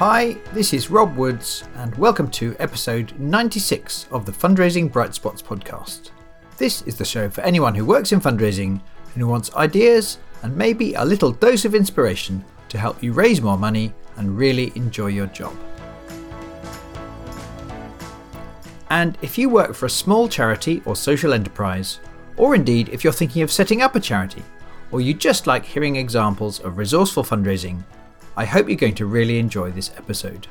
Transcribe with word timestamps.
Hi, 0.00 0.34
this 0.54 0.72
is 0.72 0.88
Rob 0.88 1.14
Woods, 1.14 1.64
and 1.74 1.94
welcome 1.96 2.30
to 2.30 2.56
episode 2.58 3.12
96 3.20 4.06
of 4.10 4.24
the 4.24 4.32
Fundraising 4.32 4.90
Bright 4.90 5.14
Spots 5.14 5.42
podcast. 5.42 6.08
This 6.56 6.80
is 6.86 6.96
the 6.96 7.04
show 7.04 7.28
for 7.28 7.42
anyone 7.42 7.74
who 7.74 7.84
works 7.84 8.10
in 8.10 8.18
fundraising 8.18 8.80
and 9.12 9.16
who 9.16 9.26
wants 9.26 9.54
ideas 9.56 10.16
and 10.42 10.56
maybe 10.56 10.94
a 10.94 11.04
little 11.04 11.32
dose 11.32 11.66
of 11.66 11.74
inspiration 11.74 12.42
to 12.70 12.78
help 12.78 13.02
you 13.02 13.12
raise 13.12 13.42
more 13.42 13.58
money 13.58 13.92
and 14.16 14.38
really 14.38 14.72
enjoy 14.74 15.08
your 15.08 15.26
job. 15.26 15.54
And 18.88 19.18
if 19.20 19.36
you 19.36 19.50
work 19.50 19.74
for 19.74 19.84
a 19.84 19.90
small 19.90 20.30
charity 20.30 20.80
or 20.86 20.96
social 20.96 21.34
enterprise, 21.34 22.00
or 22.38 22.54
indeed 22.54 22.88
if 22.88 23.04
you're 23.04 23.12
thinking 23.12 23.42
of 23.42 23.52
setting 23.52 23.82
up 23.82 23.96
a 23.96 24.00
charity, 24.00 24.44
or 24.92 25.02
you 25.02 25.12
just 25.12 25.46
like 25.46 25.66
hearing 25.66 25.96
examples 25.96 26.58
of 26.58 26.78
resourceful 26.78 27.22
fundraising, 27.22 27.84
I 28.40 28.46
hope 28.46 28.68
you're 28.68 28.76
going 28.78 28.94
to 28.94 29.04
really 29.04 29.38
enjoy 29.38 29.70
this 29.70 29.90
episode. 29.98 30.46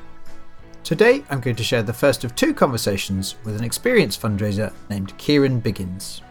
Today, 0.83 1.23
I'm 1.31 1.39
going 1.39 1.55
to 1.55 1.63
share 1.63 1.81
the 1.81 1.91
first 1.91 2.23
of 2.23 2.35
two 2.35 2.53
conversations 2.53 3.33
with 3.43 3.57
an 3.57 3.63
experienced 3.63 4.21
fundraiser 4.21 4.71
named 4.91 5.17
Kieran 5.17 5.59
Biggins. 5.59 6.21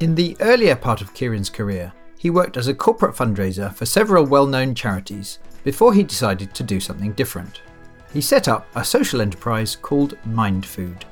In 0.00 0.14
the 0.14 0.34
earlier 0.40 0.74
part 0.74 1.02
of 1.02 1.12
Kieran's 1.12 1.50
career, 1.50 1.92
he 2.18 2.30
worked 2.30 2.56
as 2.56 2.68
a 2.68 2.74
corporate 2.74 3.14
fundraiser 3.14 3.70
for 3.74 3.84
several 3.84 4.24
well 4.24 4.46
known 4.46 4.74
charities 4.74 5.40
before 5.62 5.92
he 5.92 6.02
decided 6.02 6.54
to 6.54 6.62
do 6.62 6.80
something 6.80 7.12
different. 7.12 7.60
He 8.10 8.22
set 8.22 8.48
up 8.48 8.66
a 8.74 8.82
social 8.82 9.20
enterprise 9.20 9.76
called 9.76 10.16
Mindfood. 10.26 11.02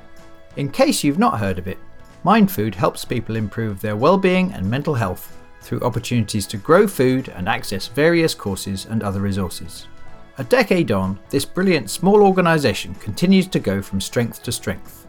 In 0.55 0.71
case 0.71 1.03
you've 1.03 1.19
not 1.19 1.37
heard 1.37 1.59
of 1.59 1.67
it, 1.67 1.77
Mindfood 2.25 2.73
helps 2.73 3.05
people 3.05 3.35
improve 3.35 3.79
their 3.79 3.95
well-being 3.95 4.53
and 4.53 4.67
mental 4.67 4.95
health 4.95 5.37
through 5.63 5.81
opportunities 5.81 6.45
to 6.47 6.57
grow 6.57 6.87
food 6.87 7.29
and 7.29 7.47
access 7.47 7.87
various 7.87 8.35
courses 8.35 8.85
and 8.85 9.01
other 9.01 9.21
resources. 9.21 9.87
A 10.37 10.43
decade 10.43 10.91
on, 10.91 11.19
this 11.29 11.45
brilliant 11.45 11.89
small 11.89 12.23
organisation 12.23 12.95
continues 12.95 13.47
to 13.47 13.59
go 13.59 13.81
from 13.81 14.01
strength 14.01 14.43
to 14.43 14.51
strength. 14.51 15.07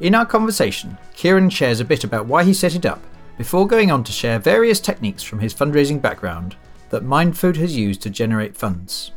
In 0.00 0.14
our 0.14 0.26
conversation, 0.26 0.96
Kieran 1.14 1.50
shares 1.50 1.80
a 1.80 1.84
bit 1.84 2.04
about 2.04 2.26
why 2.26 2.44
he 2.44 2.54
set 2.54 2.74
it 2.74 2.86
up 2.86 3.02
before 3.38 3.66
going 3.66 3.90
on 3.90 4.02
to 4.04 4.12
share 4.12 4.38
various 4.38 4.80
techniques 4.80 5.22
from 5.22 5.40
his 5.40 5.54
fundraising 5.54 6.00
background 6.00 6.56
that 6.90 7.04
Mindfood 7.04 7.56
has 7.56 7.76
used 7.76 8.02
to 8.02 8.10
generate 8.10 8.56
funds. 8.56 9.12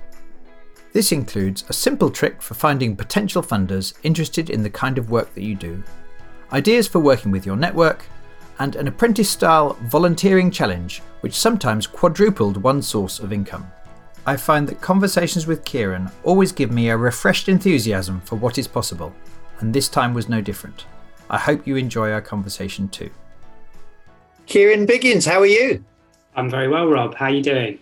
This 0.92 1.12
includes 1.12 1.64
a 1.70 1.74
simple 1.74 2.10
trick 2.10 2.42
for 2.42 2.56
finding 2.56 2.96
potential 2.96 3.44
funders 3.44 3.94
interested 4.04 4.50
in 4.50 4.64
the 4.64 4.70
kind 4.70 4.98
of 4.98 5.12
work 5.12 5.34
that 5.36 5.44
you 5.44 5.56
do, 5.56 5.84
ideas 6.52 6.88
for 6.88 7.00
working 7.00 7.32
with 7.32 7.46
your 7.46 7.56
network, 7.56 8.06
and 8.60 8.76
an 8.76 8.88
apprentice 8.88 9.30
style 9.30 9.78
volunteering 9.84 10.52
challenge 10.52 11.02
which 11.22 11.34
sometimes 11.34 11.88
quadrupled 11.88 12.58
one 12.58 12.82
source 12.82 13.20
of 13.20 13.34
income. 13.34 13.70
I 14.26 14.38
find 14.38 14.68
that 14.68 14.82
conversations 14.82 15.48
with 15.48 15.66
Kieran 15.66 16.12
always 16.24 16.52
give 16.52 16.72
me 16.72 16.90
a 16.90 16.98
refreshed 16.98 17.50
enthusiasm 17.50 18.22
for 18.22 18.36
what 18.36 18.58
is 18.58 18.68
possible, 18.68 19.14
and 19.60 19.74
this 19.74 19.90
time 19.90 20.14
was 20.14 20.30
no 20.30 20.42
different. 20.42 20.86
I 21.30 21.38
hope 21.38 21.66
you 21.66 21.76
enjoy 21.76 22.12
our 22.12 22.22
conversation 22.22 22.90
too. 22.90 23.10
Kieran 24.46 24.86
Biggins, 24.88 25.28
how 25.28 25.40
are 25.40 25.46
you? 25.46 25.84
I'm 26.36 26.50
very 26.50 26.68
well, 26.68 26.88
Rob. 26.88 27.16
How 27.16 27.26
are 27.26 27.32
you 27.32 27.44
doing? 27.44 27.80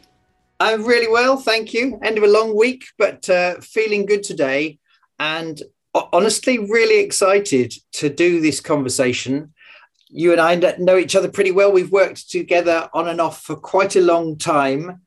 I'm 0.59 0.83
really 0.85 1.11
well, 1.11 1.37
thank 1.37 1.73
you. 1.73 1.99
End 2.03 2.17
of 2.17 2.23
a 2.23 2.27
long 2.27 2.57
week, 2.57 2.85
but 2.97 3.29
uh, 3.29 3.55
feeling 3.61 4.05
good 4.05 4.23
today. 4.23 4.79
And 5.19 5.61
honestly, 5.93 6.59
really 6.59 6.99
excited 6.99 7.73
to 7.93 8.09
do 8.09 8.41
this 8.41 8.59
conversation. 8.59 9.53
You 10.09 10.31
and 10.31 10.41
I 10.41 10.55
know 10.77 10.97
each 10.97 11.15
other 11.15 11.29
pretty 11.29 11.51
well. 11.51 11.71
We've 11.71 11.91
worked 11.91 12.29
together 12.29 12.89
on 12.93 13.07
and 13.07 13.19
off 13.19 13.41
for 13.41 13.55
quite 13.55 13.95
a 13.95 14.01
long 14.01 14.37
time. 14.37 15.01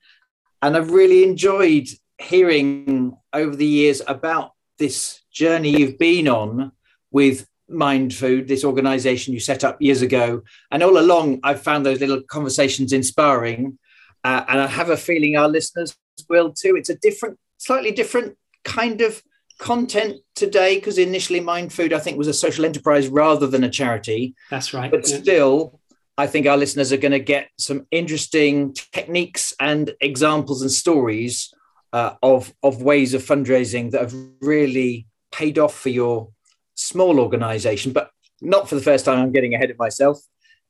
And 0.62 0.76
I've 0.76 0.90
really 0.90 1.24
enjoyed 1.24 1.88
hearing 2.18 3.16
over 3.32 3.56
the 3.56 3.66
years 3.66 4.02
about 4.06 4.52
this 4.78 5.20
journey 5.32 5.70
you've 5.70 5.98
been 5.98 6.28
on 6.28 6.72
with 7.10 7.46
Mindfood, 7.70 8.48
this 8.48 8.64
organization 8.64 9.33
you 9.33 9.40
set 9.40 9.64
up 9.64 9.80
years 9.80 10.02
ago. 10.02 10.42
And 10.70 10.83
all 10.83 10.98
along, 10.98 11.40
I've 11.42 11.62
found 11.62 11.86
those 11.86 12.00
little 12.00 12.20
conversations 12.22 12.92
inspiring 12.92 13.78
uh, 14.24 14.44
and 14.48 14.60
I 14.60 14.66
have 14.66 14.90
a 14.90 14.96
feeling 14.96 15.36
our 15.36 15.48
listeners 15.48 15.96
will 16.28 16.52
too. 16.52 16.77
It's 16.77 16.90
a 16.90 16.96
different, 16.96 17.39
slightly 17.58 17.90
different 17.90 18.36
kind 18.64 19.00
of 19.00 19.22
content 19.60 20.16
today 20.34 20.76
because 20.76 20.98
initially 20.98 21.40
Mindfood, 21.40 21.92
I 21.92 22.00
think, 22.00 22.18
was 22.18 22.28
a 22.28 22.34
social 22.34 22.64
enterprise 22.64 23.08
rather 23.08 23.46
than 23.46 23.62
a 23.62 23.70
charity. 23.70 24.34
That's 24.50 24.74
right. 24.74 24.90
But 24.90 25.08
yeah. 25.08 25.18
still, 25.18 25.80
I 26.18 26.26
think 26.26 26.46
our 26.46 26.56
listeners 26.56 26.92
are 26.92 26.96
going 26.96 27.12
to 27.12 27.20
get 27.20 27.50
some 27.58 27.86
interesting 27.90 28.74
techniques 28.92 29.52
and 29.60 29.92
examples 30.00 30.62
and 30.62 30.70
stories 30.70 31.52
uh, 31.92 32.14
of 32.22 32.52
of 32.62 32.82
ways 32.82 33.14
of 33.14 33.22
fundraising 33.22 33.90
that 33.90 34.00
have 34.00 34.14
really 34.40 35.06
paid 35.30 35.58
off 35.58 35.78
for 35.78 35.90
your 35.90 36.30
small 36.74 37.20
organization. 37.20 37.92
But 37.92 38.10
not 38.40 38.68
for 38.68 38.74
the 38.74 38.80
first 38.80 39.04
time. 39.04 39.18
I'm 39.18 39.32
getting 39.32 39.54
ahead 39.54 39.70
of 39.70 39.78
myself. 39.78 40.18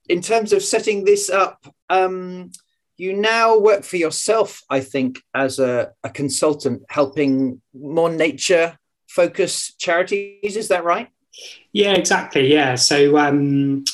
In 0.09 0.21
terms 0.21 0.53
of 0.53 0.63
setting 0.63 1.05
this 1.05 1.31
up, 1.31 1.65
um, 1.89 2.51
you 2.97 3.13
now 3.13 3.57
work 3.57 3.85
for 3.85 3.97
yourself, 3.97 4.61
I 4.69 4.81
think, 4.81 5.21
as 5.35 5.61
a, 5.61 5.93
a 6.03 6.11
consultant, 6.11 6.83
helping 6.89 7.63
more 7.73 8.11
nature 8.11 8.77
focused 9.11 9.79
charities. 9.79 10.57
Is 10.57 10.69
that 10.69 10.85
right? 10.85 11.09
Yeah, 11.73 11.93
exactly. 11.93 12.53
Yeah. 12.53 12.77
So 12.77 13.19
um, 13.19 13.85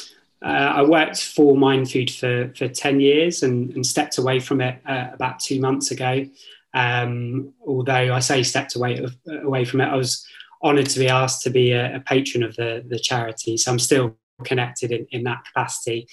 uh, 0.45 0.49
I 0.49 0.83
worked 0.83 1.23
for 1.23 1.57
Mindfood 1.57 2.11
for, 2.11 2.53
for 2.55 2.69
10 2.69 3.01
years 3.01 3.43
and, 3.43 3.73
and 3.73 3.85
stepped 3.85 4.19
away 4.19 4.41
from 4.41 4.61
it 4.61 4.81
uh, 4.87 5.09
about 5.13 5.41
two 5.41 5.61
months 5.61 5.91
ago. 5.91 6.27
Um, 6.75 7.55
although 7.67 8.15
I 8.15 8.19
say 8.19 8.43
stepped 8.43 8.77
away, 8.77 9.05
away 9.43 9.65
from 9.65 9.81
it, 9.81 9.87
I 9.87 9.97
was 9.97 10.27
honoured 10.63 10.91
to 10.91 10.99
be 10.99 11.09
asked 11.09 11.43
to 11.43 11.51
be 11.51 11.73
a, 11.73 11.97
a, 11.97 12.01
patron 12.01 12.43
of 12.43 12.55
the, 12.57 12.85
the 12.87 12.99
charity. 12.99 13.57
So 13.57 13.73
I'm 13.73 13.79
still 13.79 14.17
connected 14.45 14.93
in, 14.93 15.07
in 15.11 15.25
that 15.25 15.45
capacity. 15.47 16.07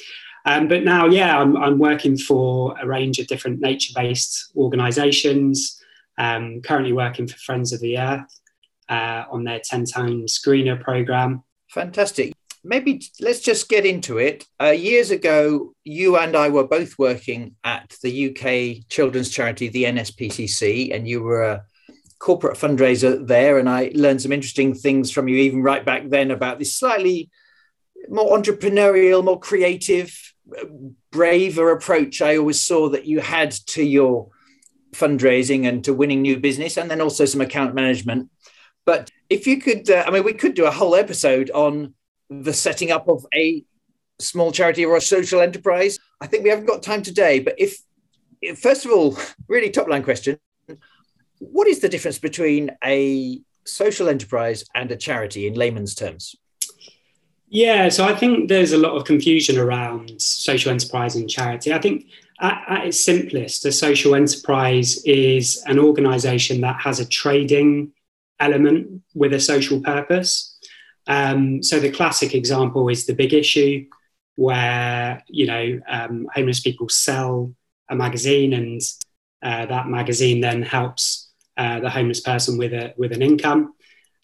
Um, 0.46 0.68
but 0.69 0.84
now, 0.84 1.08
yeah, 1.08 1.38
I'm, 1.38 1.58
I'm, 1.58 1.80
working 1.80 2.18
for 2.18 2.78
a 2.80 2.86
range 2.86 3.19
of 3.19 3.28
different 3.28 3.59
nature 3.59 3.94
based 3.96 4.52
organizations. 4.56 5.81
Um, 6.18 6.62
currently 6.62 6.94
working 6.94 7.28
for 7.28 7.38
Friends 7.38 7.74
of 7.74 7.80
the 7.80 7.97
Earth 7.97 8.40
uh, 8.89 9.23
on 9.31 9.44
their 9.44 9.61
10 9.63 9.85
times 9.85 10.39
screener 10.39 10.79
program. 10.81 11.44
Fantastic. 11.69 12.33
Maybe 12.63 13.01
let's 13.19 13.41
just 13.41 13.67
get 13.67 13.85
into 13.85 14.19
it. 14.19 14.45
Uh, 14.61 14.69
years 14.69 15.11
ago, 15.11 15.73
you 15.83 16.17
and 16.17 16.35
I 16.35 16.49
were 16.49 16.67
both 16.67 16.97
working 16.97 17.55
at 17.63 17.95
the 18.01 18.29
UK 18.29 18.88
children's 18.89 19.29
charity, 19.29 19.67
the 19.67 19.83
NSPCC, 19.83 20.95
and 20.95 21.07
you 21.07 21.21
were 21.21 21.44
a 21.44 21.63
corporate 22.19 22.57
fundraiser 22.57 23.27
there. 23.27 23.57
And 23.57 23.69
I 23.69 23.91
learned 23.94 24.21
some 24.21 24.31
interesting 24.31 24.73
things 24.73 25.11
from 25.11 25.27
you, 25.27 25.35
even 25.38 25.61
right 25.61 25.85
back 25.85 26.09
then, 26.09 26.31
about 26.31 26.57
this 26.57 26.75
slightly 26.75 27.29
more 28.07 28.38
entrepreneurial, 28.38 29.23
more 29.23 29.39
creative 29.39 30.17
braver 31.11 31.71
approach 31.71 32.21
I 32.21 32.38
always 32.38 32.61
saw 32.61 32.89
that 32.89 33.05
you 33.05 33.19
had 33.19 33.51
to 33.51 33.83
your 33.83 34.29
fundraising 34.91 35.67
and 35.67 35.83
to 35.85 35.94
winning 35.94 36.21
new 36.21 36.39
business, 36.39 36.77
and 36.77 36.89
then 36.89 37.01
also 37.01 37.25
some 37.25 37.41
account 37.41 37.73
management. 37.73 38.29
But 38.85 39.11
if 39.29 39.47
you 39.47 39.59
could, 39.59 39.89
uh, 39.89 40.03
I 40.05 40.11
mean, 40.11 40.23
we 40.23 40.33
could 40.33 40.53
do 40.53 40.66
a 40.66 40.71
whole 40.71 40.95
episode 40.95 41.49
on 41.51 41.94
the 42.29 42.53
setting 42.53 42.91
up 42.91 43.07
of 43.07 43.25
a 43.33 43.63
small 44.19 44.51
charity 44.51 44.85
or 44.85 44.97
a 44.97 45.01
social 45.01 45.41
enterprise. 45.41 45.99
I 46.21 46.27
think 46.27 46.44
we 46.44 46.49
haven't 46.49 46.66
got 46.66 46.83
time 46.83 47.01
today, 47.01 47.39
but 47.39 47.55
if, 47.57 47.77
if 48.41 48.59
first 48.59 48.85
of 48.85 48.91
all, 48.91 49.17
really 49.47 49.69
top 49.69 49.88
line 49.88 50.03
question, 50.03 50.38
what 51.39 51.67
is 51.67 51.79
the 51.79 51.89
difference 51.89 52.19
between 52.19 52.71
a 52.83 53.41
social 53.66 54.09
enterprise 54.09 54.63
and 54.75 54.91
a 54.91 54.95
charity 54.95 55.47
in 55.47 55.53
layman's 55.53 55.95
terms? 55.95 56.35
Yeah, 57.50 57.89
so 57.89 58.05
I 58.05 58.15
think 58.15 58.50
there's 58.50 58.71
a 58.71 58.77
lot 58.77 58.94
of 58.94 59.05
confusion 59.05 59.59
around 59.59 60.19
social 60.19 60.71
enterprise 60.71 61.15
and 61.15 61.29
charity. 61.29 61.71
I 61.71 61.77
think 61.77 62.07
at, 62.41 62.63
at 62.67 62.88
its 62.88 63.00
simplest, 63.00 63.65
a 63.65 63.71
social 63.71 64.15
enterprise 64.15 65.03
is 65.06 65.62
an 65.68 65.77
organization 65.77 66.62
that 66.62 66.81
has 66.81 67.00
a 67.00 67.07
trading 67.07 67.91
element 68.39 69.01
with 69.13 69.33
a 69.33 69.39
social 69.39 69.81
purpose. 69.81 70.57
Um, 71.07 71.62
so 71.62 71.80
the 71.80 71.91
classic 71.91 72.33
example 72.33 72.89
is 72.89 73.06
the 73.06 73.13
big 73.13 73.33
issue, 73.33 73.85
where 74.35 75.21
you 75.27 75.45
know 75.45 75.80
um, 75.88 76.27
homeless 76.33 76.62
people 76.62 76.89
sell 76.89 77.53
a 77.89 77.95
magazine, 77.95 78.53
and 78.53 78.81
uh, 79.41 79.65
that 79.65 79.88
magazine 79.88 80.41
then 80.41 80.62
helps 80.62 81.30
uh, 81.57 81.80
the 81.80 81.89
homeless 81.89 82.21
person 82.21 82.57
with 82.57 82.74
a 82.74 82.94
with 82.97 83.12
an 83.12 83.21
income. 83.21 83.74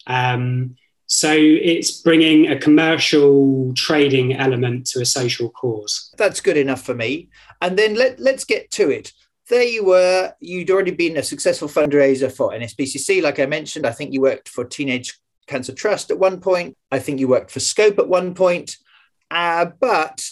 Um, 0.06 0.76
so 1.12 1.32
it's 1.32 1.90
bringing 1.90 2.46
a 2.46 2.56
commercial 2.56 3.72
trading 3.74 4.32
element 4.36 4.86
to 4.90 5.00
a 5.00 5.04
social 5.04 5.50
cause. 5.50 6.14
That's 6.16 6.40
good 6.40 6.56
enough 6.56 6.82
for 6.82 6.94
me. 6.94 7.30
And 7.60 7.76
then 7.76 7.96
let, 7.96 8.20
let's 8.20 8.44
get 8.44 8.70
to 8.72 8.90
it. 8.90 9.12
There 9.50 9.64
you 9.64 9.84
were. 9.84 10.32
You'd 10.38 10.70
already 10.70 10.92
been 10.92 11.16
a 11.16 11.24
successful 11.24 11.66
fundraiser 11.66 12.30
for 12.30 12.52
NSPCC. 12.52 13.20
Like 13.20 13.40
I 13.40 13.46
mentioned, 13.46 13.84
I 13.84 13.90
think 13.90 14.12
you 14.12 14.20
worked 14.20 14.48
for 14.48 14.64
Teenage 14.64 15.18
Cancer 15.48 15.74
Trust 15.74 16.12
at 16.12 16.20
one 16.20 16.40
point. 16.40 16.76
I 16.92 17.00
think 17.00 17.18
you 17.18 17.26
worked 17.26 17.50
for 17.50 17.58
Scope 17.58 17.98
at 17.98 18.08
one 18.08 18.32
point. 18.34 18.76
Uh, 19.28 19.66
but 19.80 20.24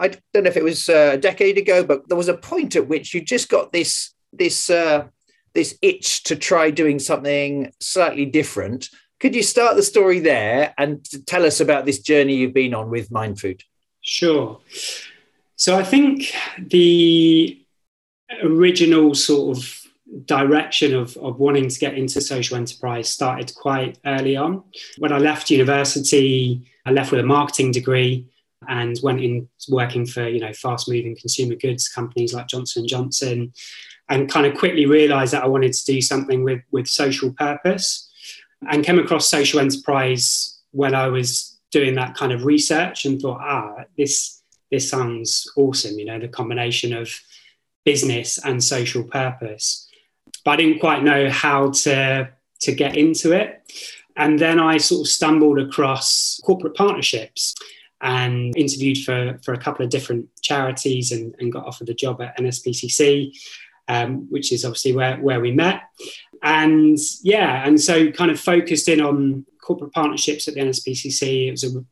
I 0.00 0.08
don't 0.08 0.42
know 0.42 0.50
if 0.50 0.56
it 0.56 0.64
was 0.64 0.88
uh, 0.88 1.12
a 1.14 1.16
decade 1.16 1.58
ago, 1.58 1.84
but 1.84 2.08
there 2.08 2.16
was 2.16 2.28
a 2.28 2.36
point 2.36 2.74
at 2.74 2.88
which 2.88 3.14
you 3.14 3.20
just 3.20 3.48
got 3.48 3.72
this 3.72 4.12
this 4.32 4.68
uh, 4.68 5.06
this 5.54 5.78
itch 5.80 6.24
to 6.24 6.34
try 6.34 6.70
doing 6.70 6.98
something 6.98 7.72
slightly 7.78 8.26
different. 8.26 8.88
Could 9.20 9.36
you 9.36 9.44
start 9.44 9.76
the 9.76 9.82
story 9.84 10.18
there 10.18 10.74
and 10.76 11.06
tell 11.26 11.46
us 11.46 11.60
about 11.60 11.86
this 11.86 12.00
journey 12.00 12.34
you've 12.34 12.52
been 12.52 12.74
on 12.74 12.90
with 12.90 13.10
Mindfood? 13.10 13.60
Sure. 14.00 14.58
So 15.54 15.78
I 15.78 15.84
think 15.84 16.34
the 16.58 17.64
original 18.42 19.14
sort 19.14 19.56
of 19.56 19.86
direction 20.24 20.94
of, 20.94 21.16
of 21.18 21.38
wanting 21.38 21.68
to 21.68 21.78
get 21.78 21.94
into 21.94 22.20
social 22.20 22.56
enterprise 22.56 23.08
started 23.08 23.54
quite 23.54 23.98
early 24.06 24.36
on. 24.36 24.62
When 24.98 25.12
I 25.12 25.18
left 25.18 25.50
university, 25.50 26.64
I 26.84 26.92
left 26.92 27.10
with 27.10 27.20
a 27.20 27.26
marketing 27.26 27.72
degree 27.72 28.26
and 28.68 28.98
went 29.02 29.20
in 29.20 29.48
working 29.68 30.06
for 30.06 30.26
you 30.26 30.40
know 30.40 30.52
fast 30.52 30.88
moving 30.88 31.16
consumer 31.16 31.54
goods 31.54 31.88
companies 31.88 32.32
like 32.32 32.48
Johnson 32.48 32.86
Johnson, 32.86 33.52
and 34.08 34.30
kind 34.30 34.46
of 34.46 34.56
quickly 34.56 34.86
realised 34.86 35.32
that 35.32 35.44
I 35.44 35.48
wanted 35.48 35.72
to 35.72 35.84
do 35.84 36.00
something 36.00 36.44
with 36.44 36.62
with 36.70 36.86
social 36.86 37.32
purpose, 37.32 38.10
and 38.70 38.84
came 38.84 38.98
across 38.98 39.28
social 39.28 39.60
enterprise 39.60 40.58
when 40.70 40.94
I 40.94 41.08
was 41.08 41.58
doing 41.72 41.94
that 41.96 42.14
kind 42.14 42.32
of 42.32 42.44
research 42.44 43.04
and 43.04 43.20
thought, 43.20 43.40
ah, 43.40 43.84
this 43.96 44.42
this 44.70 44.88
sounds 44.88 45.50
awesome. 45.56 45.98
You 45.98 46.06
know, 46.06 46.18
the 46.18 46.28
combination 46.28 46.92
of 46.92 47.10
business 47.86 48.36
and 48.44 48.62
social 48.62 49.04
purpose, 49.04 49.88
but 50.44 50.50
I 50.50 50.56
didn't 50.56 50.80
quite 50.80 51.02
know 51.02 51.30
how 51.30 51.70
to 51.70 52.28
to 52.60 52.72
get 52.72 52.96
into 52.96 53.32
it. 53.32 53.62
And 54.16 54.38
then 54.38 54.58
I 54.58 54.78
sort 54.78 55.02
of 55.02 55.08
stumbled 55.08 55.58
across 55.58 56.40
corporate 56.44 56.74
partnerships 56.74 57.54
and 58.00 58.56
interviewed 58.56 58.98
for, 59.04 59.38
for 59.42 59.52
a 59.52 59.58
couple 59.58 59.84
of 59.84 59.90
different 59.90 60.28
charities 60.40 61.12
and, 61.12 61.34
and 61.38 61.52
got 61.52 61.66
offered 61.66 61.88
a 61.90 61.94
job 61.94 62.20
at 62.22 62.36
NSPCC, 62.38 63.36
um, 63.88 64.26
which 64.30 64.52
is 64.52 64.64
obviously 64.64 64.94
where, 64.94 65.16
where 65.18 65.40
we 65.40 65.52
met. 65.52 65.82
And 66.42 66.98
yeah, 67.22 67.66
and 67.66 67.80
so 67.80 68.10
kind 68.10 68.30
of 68.30 68.40
focused 68.40 68.88
in 68.88 69.00
on 69.00 69.44
corporate 69.60 69.92
partnerships 69.92 70.48
at 70.48 70.54
the 70.54 70.60
NSPCC. 70.60 71.48
It 71.48 71.50
was 71.50 71.64
a, 71.64 71.84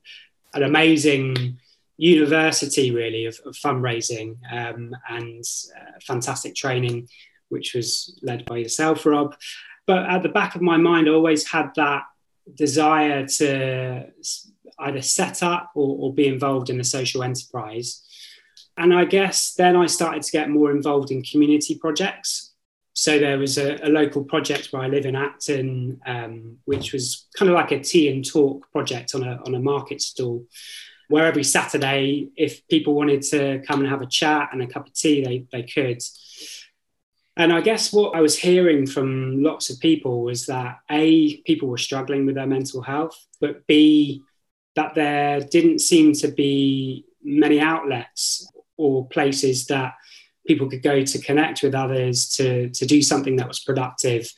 an 0.55 0.63
amazing 0.63 1.59
university, 1.97 2.91
really, 2.91 3.27
of, 3.27 3.39
of 3.45 3.55
fundraising 3.55 4.37
um, 4.53 4.95
and 5.09 5.45
uh, 5.77 5.99
fantastic 6.01 6.55
training, 6.55 7.09
which 7.49 7.75
was 7.75 8.19
led 8.23 8.45
by 8.45 8.59
yourself, 8.59 9.07
Rob. 9.07 9.37
But 9.87 10.09
at 10.09 10.23
the 10.23 10.29
back 10.29 10.55
of 10.55 10.63
my 10.63 10.77
mind, 10.77 11.09
I 11.09 11.13
always 11.13 11.47
had 11.47 11.71
that 11.77 12.03
desire 12.55 13.27
to 13.27 14.07
either 14.79 15.03
set 15.03 15.43
up 15.43 15.71
or, 15.75 15.97
or 16.01 16.15
be 16.15 16.27
involved 16.27 16.71
in 16.71 16.81
a 16.81 16.85
social 16.85 17.23
enterprise. 17.23 18.03
And 18.77 18.93
I 18.93 19.05
guess 19.05 19.55
then 19.55 19.77
I 19.77 19.87
started 19.87 20.23
to 20.23 20.33
get 20.33 20.51
more 20.51 20.71
involved 20.71 21.11
in 21.11 21.23
community 21.23 21.77
projects. 21.77 22.53
So 22.93 23.19
there 23.19 23.39
was 23.39 23.59
a, 23.59 23.77
a 23.87 23.89
local 23.89 24.25
project 24.25 24.69
where 24.71 24.83
I 24.83 24.89
live 24.89 25.07
in 25.07 25.17
Acton, 25.17 26.01
um, 26.07 26.59
which 26.65 26.93
was 26.93 27.27
kind 27.37 27.51
of 27.51 27.55
like 27.55 27.73
a 27.73 27.81
tea 27.81 28.09
and 28.09 28.25
talk 28.25 28.71
project 28.73 29.15
on 29.15 29.23
a, 29.23 29.41
on 29.47 29.55
a 29.55 29.61
market 29.61 30.01
stall, 30.01 30.47
where 31.09 31.27
every 31.27 31.45
Saturday, 31.45 32.29
if 32.37 32.67
people 32.69 32.95
wanted 32.95 33.23
to 33.23 33.63
come 33.67 33.81
and 33.81 33.89
have 33.89 34.03
a 34.03 34.07
chat 34.07 34.51
and 34.53 34.63
a 34.63 34.67
cup 34.67 34.87
of 34.87 34.95
tea, 34.95 35.25
they, 35.25 35.47
they 35.53 35.63
could. 35.63 36.03
And 37.37 37.53
I 37.53 37.61
guess 37.61 37.93
what 37.93 38.17
I 38.17 38.21
was 38.21 38.39
hearing 38.39 38.87
from 38.87 39.43
lots 39.43 39.69
of 39.69 39.81
people 39.81 40.23
was 40.23 40.47
that 40.47 40.79
A, 40.91 41.39
people 41.39 41.69
were 41.69 41.79
struggling 41.79 42.27
with 42.27 42.37
their 42.37 42.47
mental 42.47 42.81
health, 42.81 43.19
but 43.41 43.67
B, 43.67 44.23
that 44.77 44.95
there 44.95 45.41
didn't 45.41 45.81
seem 45.81 46.13
to 46.15 46.29
be 46.29 47.07
many 47.23 47.61
outlets 47.61 48.49
or 48.77 49.09
places 49.09 49.67
that 49.67 49.95
people 50.47 50.69
could 50.69 50.83
go 50.83 51.05
to 51.05 51.19
connect 51.19 51.63
with 51.63 51.75
others 51.75 52.29
to, 52.37 52.69
to 52.71 52.87
do 52.87 53.03
something 53.03 53.37
that 53.37 53.49
was 53.49 53.61
productive. 53.61 54.31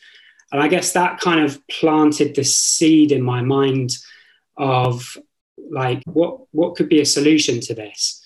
And 0.52 0.62
I 0.62 0.68
guess 0.68 0.92
that 0.92 1.20
kind 1.20 1.40
of 1.40 1.60
planted 1.68 2.34
the 2.34 2.44
seed 2.44 3.12
in 3.12 3.22
my 3.22 3.42
mind 3.42 3.96
of 4.56 5.18
like 5.70 6.02
what 6.06 6.40
what 6.52 6.76
could 6.76 6.88
be 6.88 7.00
a 7.00 7.06
solution 7.06 7.60
to 7.60 7.74
this. 7.74 8.22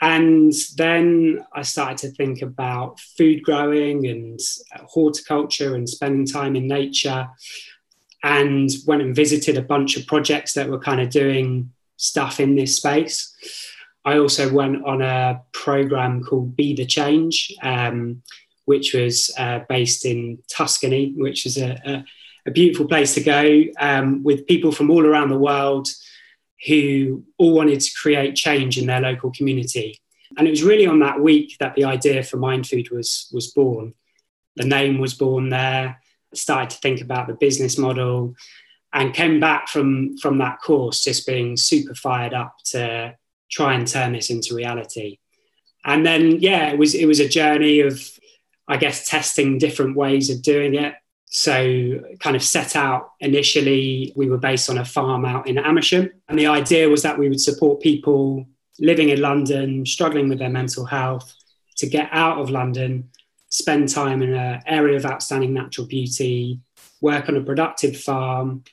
And 0.00 0.52
then 0.76 1.44
I 1.52 1.62
started 1.62 1.98
to 1.98 2.10
think 2.12 2.40
about 2.42 3.00
food 3.00 3.42
growing 3.42 4.06
and 4.06 4.38
horticulture 4.86 5.74
and 5.74 5.88
spending 5.88 6.24
time 6.24 6.54
in 6.54 6.68
nature 6.68 7.28
and 8.22 8.70
went 8.86 9.02
and 9.02 9.14
visited 9.14 9.56
a 9.56 9.62
bunch 9.62 9.96
of 9.96 10.06
projects 10.06 10.54
that 10.54 10.68
were 10.68 10.78
kind 10.78 11.00
of 11.00 11.10
doing 11.10 11.72
stuff 11.96 12.38
in 12.38 12.54
this 12.54 12.76
space. 12.76 13.34
I 14.04 14.18
also 14.18 14.52
went 14.52 14.84
on 14.84 15.02
a 15.02 15.42
program 15.52 16.22
called 16.22 16.56
Be 16.56 16.74
the 16.74 16.86
Change, 16.86 17.52
um, 17.62 18.22
which 18.64 18.94
was 18.94 19.32
uh, 19.36 19.60
based 19.68 20.04
in 20.04 20.38
Tuscany, 20.48 21.12
which 21.16 21.44
is 21.44 21.58
a, 21.58 21.80
a, 21.84 22.04
a 22.46 22.50
beautiful 22.52 22.86
place 22.86 23.14
to 23.14 23.22
go 23.22 23.64
um, 23.80 24.22
with 24.22 24.46
people 24.46 24.70
from 24.70 24.90
all 24.90 25.04
around 25.04 25.30
the 25.30 25.38
world 25.38 25.88
who 26.66 27.24
all 27.38 27.54
wanted 27.54 27.80
to 27.80 27.92
create 28.00 28.34
change 28.34 28.78
in 28.78 28.86
their 28.86 29.00
local 29.00 29.30
community. 29.30 30.00
And 30.36 30.46
it 30.46 30.50
was 30.50 30.62
really 30.62 30.86
on 30.86 30.98
that 31.00 31.20
week 31.20 31.56
that 31.60 31.74
the 31.74 31.84
idea 31.84 32.22
for 32.22 32.36
Mindfood 32.36 32.90
was, 32.90 33.30
was 33.32 33.52
born. 33.52 33.94
The 34.56 34.64
name 34.64 34.98
was 34.98 35.14
born 35.14 35.48
there 35.48 36.00
started 36.34 36.70
to 36.70 36.78
think 36.78 37.00
about 37.00 37.26
the 37.26 37.34
business 37.34 37.78
model 37.78 38.34
and 38.92 39.14
came 39.14 39.40
back 39.40 39.68
from 39.68 40.16
from 40.18 40.38
that 40.38 40.60
course 40.60 41.02
just 41.02 41.26
being 41.26 41.56
super 41.56 41.94
fired 41.94 42.34
up 42.34 42.56
to 42.64 43.14
try 43.50 43.74
and 43.74 43.86
turn 43.86 44.12
this 44.12 44.30
into 44.30 44.54
reality 44.54 45.18
and 45.84 46.04
then 46.04 46.38
yeah 46.40 46.68
it 46.68 46.78
was 46.78 46.94
it 46.94 47.06
was 47.06 47.20
a 47.20 47.28
journey 47.28 47.80
of 47.80 48.00
i 48.66 48.76
guess 48.76 49.08
testing 49.08 49.58
different 49.58 49.96
ways 49.96 50.30
of 50.30 50.42
doing 50.42 50.74
it 50.74 50.94
so 51.30 52.00
kind 52.20 52.36
of 52.36 52.42
set 52.42 52.74
out 52.74 53.12
initially 53.20 54.12
we 54.16 54.28
were 54.28 54.38
based 54.38 54.70
on 54.70 54.78
a 54.78 54.84
farm 54.84 55.24
out 55.24 55.46
in 55.46 55.58
amersham 55.58 56.10
and 56.28 56.38
the 56.38 56.46
idea 56.46 56.88
was 56.88 57.02
that 57.02 57.18
we 57.18 57.28
would 57.28 57.40
support 57.40 57.80
people 57.80 58.46
living 58.78 59.10
in 59.10 59.20
london 59.20 59.84
struggling 59.84 60.28
with 60.28 60.38
their 60.38 60.48
mental 60.48 60.86
health 60.86 61.34
to 61.76 61.86
get 61.86 62.08
out 62.12 62.38
of 62.38 62.48
london 62.50 63.08
spend 63.48 63.88
time 63.88 64.22
in 64.22 64.34
an 64.34 64.62
area 64.66 64.96
of 64.96 65.06
outstanding 65.06 65.54
natural 65.54 65.86
beauty, 65.86 66.60
work 67.00 67.28
on 67.28 67.36
a 67.36 67.42
productive 67.42 67.98
farm, 67.98 68.64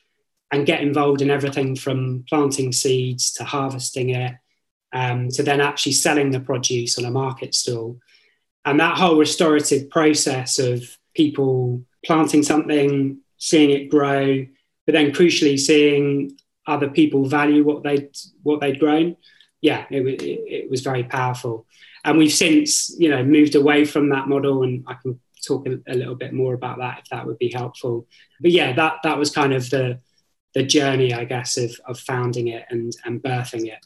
and 0.52 0.66
get 0.66 0.80
involved 0.80 1.22
in 1.22 1.30
everything 1.30 1.74
from 1.74 2.24
planting 2.28 2.72
seeds 2.72 3.32
to 3.32 3.44
harvesting 3.44 4.10
it 4.10 4.34
um, 4.92 5.28
to 5.28 5.42
then 5.42 5.60
actually 5.60 5.92
selling 5.92 6.30
the 6.30 6.40
produce 6.40 6.98
on 6.98 7.04
a 7.04 7.10
market 7.10 7.54
stall. 7.54 7.98
And 8.64 8.80
that 8.80 8.96
whole 8.96 9.18
restorative 9.18 9.90
process 9.90 10.58
of 10.58 10.84
people 11.14 11.84
planting 12.06 12.42
something, 12.42 13.18
seeing 13.36 13.70
it 13.70 13.90
grow, 13.90 14.46
but 14.86 14.92
then 14.92 15.10
crucially 15.12 15.58
seeing 15.58 16.38
other 16.66 16.88
people 16.88 17.26
value 17.26 17.64
what 17.64 17.82
they'd 17.82 18.08
what 18.42 18.60
they'd 18.60 18.80
grown. 18.80 19.16
Yeah, 19.60 19.84
it, 19.90 20.02
it, 20.06 20.22
it 20.22 20.70
was 20.70 20.82
very 20.82 21.04
powerful. 21.04 21.66
And 22.04 22.18
we've 22.18 22.32
since 22.32 22.94
you 22.98 23.10
know 23.10 23.24
moved 23.24 23.54
away 23.54 23.84
from 23.84 24.10
that 24.10 24.28
model 24.28 24.62
and 24.62 24.84
i 24.86 24.94
can 24.94 25.20
talk 25.44 25.66
a, 25.66 25.78
a, 25.86 25.94
little 25.94 26.14
bit 26.14 26.32
more 26.32 26.54
about 26.54 26.78
that 26.78 27.00
if 27.00 27.08
that 27.10 27.26
would 27.26 27.38
be 27.38 27.50
helpful. 27.50 28.06
But 28.40 28.52
yeah 28.52 28.72
that 28.74 28.98
that 29.02 29.18
was 29.18 29.30
kind 29.30 29.52
of 29.52 29.68
the 29.70 30.00
the 30.54 30.62
journey 30.62 31.12
i 31.12 31.24
guess 31.24 31.58
of 31.58 31.78
of 31.84 31.98
founding 31.98 32.48
it 32.48 32.64
and 32.70 32.92
and 33.04 33.22
birthing 33.22 33.66
it. 33.66 33.84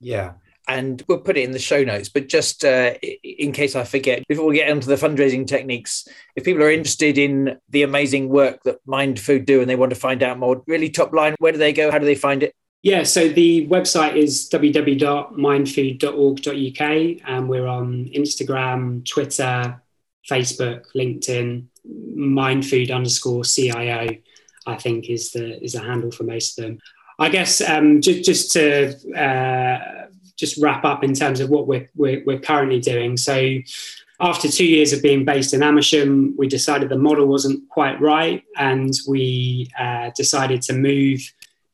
Yeah 0.00 0.32
and 0.68 1.02
we'll 1.08 1.18
put 1.18 1.36
it 1.36 1.44
in 1.44 1.52
the 1.52 1.58
show 1.58 1.84
notes 1.84 2.08
but 2.08 2.28
just 2.28 2.64
uh, 2.64 2.94
in 3.22 3.52
case 3.52 3.76
i 3.76 3.84
forget 3.84 4.26
before 4.28 4.46
we 4.46 4.56
get 4.56 4.68
into 4.68 4.88
the 4.88 4.94
fundraising 4.94 5.46
techniques 5.46 6.08
if 6.34 6.44
people 6.44 6.62
are 6.62 6.70
interested 6.70 7.18
in 7.18 7.58
the 7.70 7.82
amazing 7.82 8.28
work 8.28 8.62
that 8.64 8.78
mind 8.86 9.18
food 9.18 9.46
do 9.46 9.60
and 9.60 9.70
they 9.70 9.76
want 9.76 9.90
to 9.90 9.98
find 9.98 10.22
out 10.22 10.38
more 10.38 10.62
really 10.66 10.90
top 10.90 11.12
line 11.12 11.34
where 11.38 11.52
do 11.52 11.58
they 11.58 11.72
go 11.72 11.90
how 11.90 11.98
do 11.98 12.06
they 12.06 12.14
find 12.14 12.42
it 12.42 12.54
yeah, 12.82 13.02
so 13.02 13.28
the 13.28 13.66
website 13.66 14.14
is 14.14 14.48
www.mindfood.org.uk, 14.48 17.20
and 17.26 17.48
we're 17.48 17.66
on 17.66 18.08
Instagram, 18.14 19.04
Twitter, 19.04 19.82
Facebook, 20.30 20.84
LinkedIn, 20.94 21.64
mindfood 22.16 22.94
underscore 22.94 23.42
CIO, 23.42 24.16
I 24.66 24.76
think 24.76 25.10
is 25.10 25.32
the 25.32 25.60
is 25.62 25.72
the 25.72 25.80
handle 25.80 26.12
for 26.12 26.22
most 26.22 26.58
of 26.58 26.64
them. 26.64 26.78
I 27.18 27.28
guess 27.28 27.60
um, 27.60 28.00
just 28.00 28.24
just 28.24 28.52
to 28.52 28.94
uh, 29.18 30.06
just 30.36 30.60
wrap 30.62 30.84
up 30.84 31.02
in 31.02 31.14
terms 31.14 31.40
of 31.40 31.50
what 31.50 31.66
we're, 31.66 31.88
we're, 31.96 32.22
we're 32.24 32.40
currently 32.40 32.80
doing. 32.80 33.16
So 33.16 33.58
after 34.20 34.48
two 34.48 34.64
years 34.66 34.92
of 34.92 35.02
being 35.02 35.24
based 35.24 35.52
in 35.52 35.62
Amersham, 35.62 36.34
we 36.38 36.48
decided 36.48 36.88
the 36.88 36.98
model 36.98 37.26
wasn't 37.26 37.68
quite 37.68 38.00
right, 38.00 38.42
and 38.56 38.92
we 39.06 39.70
uh, 39.78 40.10
decided 40.16 40.62
to 40.62 40.72
move 40.72 41.20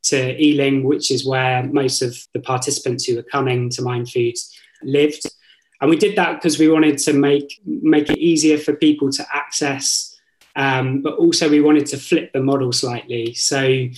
to 0.05 0.43
Ealing, 0.43 0.83
which 0.83 1.11
is 1.11 1.25
where 1.25 1.63
most 1.63 2.03
of 2.03 2.17
the 2.33 2.41
participants 2.41 3.05
who 3.05 3.17
were 3.17 3.23
coming 3.23 3.71
to 3.71 3.83
Mind 3.83 4.11
Foods 4.11 4.53
lived. 4.83 5.23
And 5.81 5.91
we 5.91 5.97
did 5.97 6.17
that 6.17 6.35
because 6.35 6.59
we 6.59 6.69
wanted 6.69 6.99
to 6.99 7.13
make 7.13 7.61
make 7.65 8.11
it 8.11 8.19
easier 8.19 8.59
for 8.59 8.75
people 8.75 9.11
to 9.13 9.27
access, 9.33 10.17
um, 10.57 11.03
but 11.03 11.15
also 11.15 11.49
we 11.49 11.61
wanted 11.61 11.87
to 11.87 11.97
flip 11.97 12.33
the 12.33 12.43
model 12.43 12.73
slightly. 12.73 13.35
So, 13.35 13.89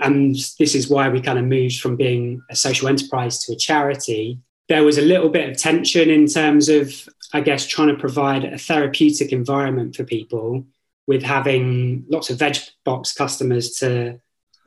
and 0.00 0.34
this 0.58 0.74
is 0.74 0.88
why 0.88 1.08
we 1.08 1.20
kind 1.20 1.38
of 1.38 1.44
moved 1.44 1.80
from 1.80 1.96
being 1.96 2.42
a 2.50 2.56
social 2.56 2.88
enterprise 2.88 3.38
to 3.44 3.52
a 3.52 3.56
charity. 3.56 4.38
There 4.68 4.84
was 4.84 4.98
a 4.98 5.02
little 5.02 5.28
bit 5.28 5.48
of 5.48 5.56
tension 5.56 6.10
in 6.10 6.26
terms 6.26 6.68
of 6.68 7.08
I 7.32 7.40
guess, 7.40 7.66
trying 7.66 7.88
to 7.88 7.96
provide 7.96 8.44
a 8.44 8.58
therapeutic 8.58 9.32
environment 9.32 9.96
for 9.96 10.04
people 10.04 10.64
with 11.06 11.22
having 11.22 12.04
lots 12.08 12.30
of 12.30 12.38
veg 12.38 12.56
box 12.84 13.12
customers 13.12 13.76
to 13.76 14.20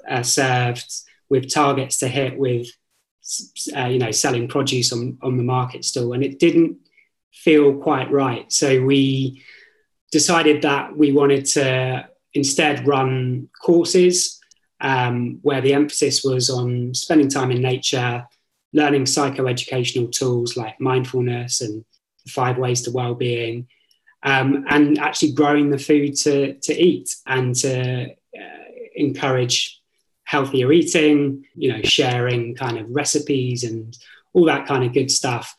uh, 0.07 0.23
serve, 0.23 0.83
with 1.29 1.51
targets 1.51 1.97
to 1.99 2.07
hit, 2.07 2.37
with 2.37 2.67
uh, 3.75 3.85
you 3.85 3.99
know 3.99 4.11
selling 4.11 4.47
produce 4.47 4.93
on 4.93 5.17
on 5.21 5.37
the 5.37 5.43
market 5.43 5.85
still, 5.85 6.13
and 6.13 6.23
it 6.23 6.39
didn't 6.39 6.77
feel 7.33 7.75
quite 7.77 8.11
right. 8.11 8.51
So 8.51 8.83
we 8.83 9.43
decided 10.11 10.61
that 10.61 10.95
we 10.95 11.11
wanted 11.11 11.45
to 11.45 12.07
instead 12.33 12.87
run 12.87 13.49
courses 13.63 14.39
um, 14.81 15.39
where 15.41 15.61
the 15.61 15.73
emphasis 15.73 16.23
was 16.23 16.49
on 16.49 16.93
spending 16.93 17.29
time 17.29 17.51
in 17.51 17.61
nature, 17.61 18.25
learning 18.73 19.03
psychoeducational 19.03 20.11
tools 20.11 20.57
like 20.57 20.79
mindfulness 20.79 21.61
and 21.61 21.85
the 22.25 22.31
five 22.31 22.57
ways 22.57 22.81
to 22.81 22.91
well-being, 22.91 23.67
um, 24.23 24.65
and 24.69 24.99
actually 24.99 25.31
growing 25.33 25.69
the 25.69 25.77
food 25.77 26.15
to, 26.15 26.53
to 26.55 26.73
eat 26.73 27.15
and 27.25 27.55
to 27.55 28.05
uh, 28.05 28.69
encourage 28.95 29.81
healthier 30.23 30.71
eating, 30.71 31.45
you 31.55 31.71
know, 31.71 31.81
sharing 31.83 32.55
kind 32.55 32.77
of 32.77 32.85
recipes 32.89 33.63
and 33.63 33.97
all 34.33 34.45
that 34.45 34.65
kind 34.65 34.83
of 34.83 34.93
good 34.93 35.11
stuff. 35.11 35.55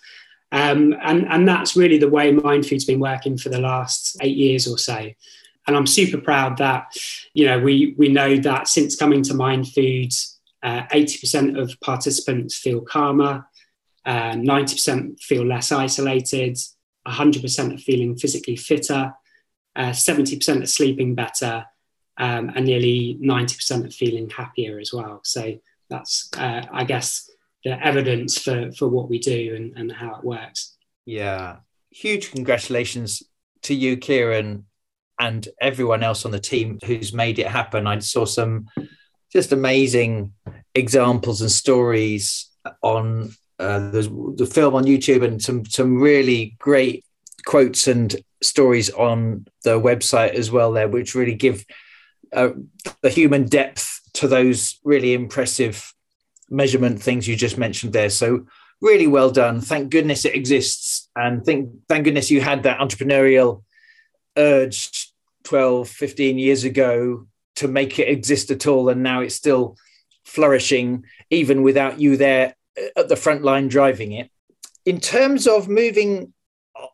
Um, 0.51 0.95
and, 1.03 1.27
and 1.29 1.49
that's 1.49 1.77
really 1.77 1.99
the 1.99 2.09
way 2.09 2.33
Mind 2.33 2.67
Food's 2.67 2.85
been 2.85 3.01
working 3.01 3.39
for 3.39 3.49
the 3.49 3.61
last 3.61 4.17
eight 4.21 4.37
years 4.37 4.67
or 4.67 4.79
so. 4.79 5.11
And 5.67 5.77
I'm 5.77 5.87
super 5.87 6.19
proud 6.19 6.59
that, 6.59 6.93
you 7.35 7.47
know, 7.47 7.61
we, 7.61 7.95
we 7.97 8.09
know 8.09 8.37
that 8.37 8.69
since 8.69 8.97
coming 8.97 9.23
to 9.25 9.35
Mind 9.35 9.69
Foods, 9.69 10.41
uh, 10.63 10.83
80% 10.93 11.61
of 11.61 11.79
participants 11.81 12.57
feel 12.57 12.81
calmer, 12.81 13.47
uh, 14.05 14.33
90% 14.33 15.21
feel 15.21 15.47
less 15.47 15.71
isolated, 15.71 16.59
100% 17.07 17.75
are 17.75 17.79
feeling 17.79 18.17
physically 18.17 18.57
fitter, 18.57 19.13
uh, 19.77 19.91
70% 19.91 20.63
are 20.63 20.67
sleeping 20.67 21.15
better, 21.15 21.65
um, 22.19 22.51
and 22.55 22.67
nearly 22.67 23.19
90% 23.21 23.87
are 23.87 23.91
feeling 23.91 24.31
happier 24.31 24.79
as 24.79 24.93
well. 24.93 25.21
So 25.25 25.59
that's, 25.89 26.29
uh, 26.37 26.63
I 26.73 26.85
guess, 26.85 27.31
the 27.65 27.85
evidence 27.85 28.39
for, 28.39 28.73
for 28.73 28.89
what 28.89 29.09
we 29.09 29.19
do 29.19 29.55
and, 29.57 29.77
and 29.77 29.93
how 29.93 30.17
it 30.17 30.25
works. 30.25 30.77
Yeah. 31.05 31.59
Huge 31.91 32.31
congratulations 32.31 33.23
to 33.63 33.75
you, 33.75 33.97
Kieran, 33.97 34.67
and 35.23 35.49
everyone 35.61 36.03
else 36.03 36.25
on 36.25 36.33
the 36.33 36.41
team 36.41 36.81
who's 36.85 37.13
made 37.13 37.39
it 37.39 37.47
happen. 37.47 37.87
I 37.87 38.01
saw 38.01 38.25
some 38.25 38.67
just 39.33 39.53
amazing 39.53 40.33
examples 40.75 41.41
and 41.41 41.51
stories 41.51 42.51
on 42.83 43.31
uh, 43.61 43.91
the, 43.91 44.51
film 44.53 44.75
on 44.75 44.85
YouTube 44.85 45.23
and 45.23 45.41
some 45.41 45.65
some 45.65 46.01
really 46.01 46.57
great 46.59 47.05
quotes 47.45 47.87
and 47.87 48.17
stories 48.43 48.91
on 48.91 49.47
the 49.63 49.81
website 49.81 50.35
as 50.35 50.51
well 50.51 50.73
there, 50.73 50.89
which 50.89 51.15
really 51.15 51.37
give 51.37 51.65
uh, 52.33 52.51
the 53.03 53.11
human 53.11 53.45
depth 53.45 54.01
to 54.15 54.27
those 54.27 54.81
really 54.83 55.15
impressive 55.15 55.95
measurement 56.51 57.01
things 57.01 57.29
you 57.29 57.37
just 57.37 57.59
mentioned 57.59 57.93
there. 57.93 58.11
So 58.11 58.47
really 58.81 59.07
well 59.07 59.31
done. 59.31 59.61
Thank 59.61 59.91
goodness 59.91 60.25
it 60.25 60.35
exists, 60.35 61.09
and 61.15 61.45
thank 61.47 61.71
thank 61.89 62.05
goodness 62.05 62.29
you 62.29 62.41
had 62.41 62.65
that 62.65 62.81
entrepreneurial 62.81 63.63
urge 64.37 65.02
12, 65.45 65.89
15 65.89 66.39
years 66.39 66.65
ago 66.65 67.27
to 67.57 67.69
make 67.69 67.99
it 67.99 68.09
exist 68.09 68.51
at 68.51 68.67
all, 68.67 68.89
and 68.89 69.03
now 69.03 69.21
it's 69.21 69.35
still 69.35 69.77
flourishing 70.25 71.05
even 71.31 71.63
without 71.63 72.01
you 72.01 72.17
there 72.17 72.55
at 72.97 73.09
the 73.09 73.17
front 73.17 73.43
line 73.43 73.69
driving 73.69 74.13
it. 74.13 74.31
In 74.85 75.01
terms 75.01 75.47
of 75.47 75.69
moving 75.69 76.33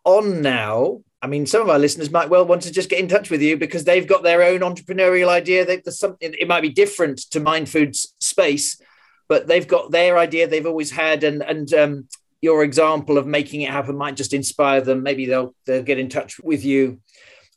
on 0.05 0.43
now, 0.43 1.01
I 1.21 1.27
mean, 1.27 1.47
some 1.47 1.63
of 1.63 1.69
our 1.69 1.79
listeners 1.79 2.11
might 2.11 2.31
well 2.31 2.47
want 2.47 2.63
to 2.63 2.73
just 2.73 2.91
get 2.91 3.01
in 3.01 3.09
touch 3.09 3.31
with 3.31 3.43
you 3.43 3.57
because 3.57 3.85
they've 3.85 4.07
got 4.07 4.23
their 4.23 4.43
own 4.43 4.61
entrepreneurial 4.61 5.29
idea. 5.29 5.65
They, 5.65 5.79
there's 5.79 5.99
something 5.99 6.35
it 6.39 6.49
might 6.49 6.61
be 6.61 6.69
different 6.69 7.19
to 7.31 7.41
Mind 7.41 7.69
Foods 7.69 8.15
space, 8.21 8.81
but 9.29 9.47
they've 9.47 9.67
got 9.67 9.91
their 9.91 10.17
idea 10.17 10.47
they've 10.47 10.67
always 10.67 10.93
had, 10.93 11.25
and 11.25 11.43
and 11.43 11.73
um, 11.75 12.09
your 12.41 12.63
example 12.63 13.19
of 13.19 13.27
making 13.27 13.63
it 13.63 13.71
happen 13.71 13.97
might 13.97 14.17
just 14.17 14.33
inspire 14.33 14.81
them. 14.81 15.03
Maybe 15.03 15.27
they'll 15.27 15.55
they'll 15.67 15.83
get 15.83 15.99
in 15.99 16.09
touch 16.09 16.39
with 16.39 16.65
you, 16.65 17.01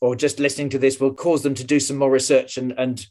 or 0.02 0.16
just 0.16 0.40
listening 0.40 0.70
to 0.70 0.80
this 0.80 1.00
will 1.00 1.14
cause 1.14 1.44
them 1.44 1.54
to 1.56 1.64
do 1.64 1.80
some 1.80 1.98
more 1.98 2.12
research 2.12 2.58
and 2.58 2.74
and 2.78 3.06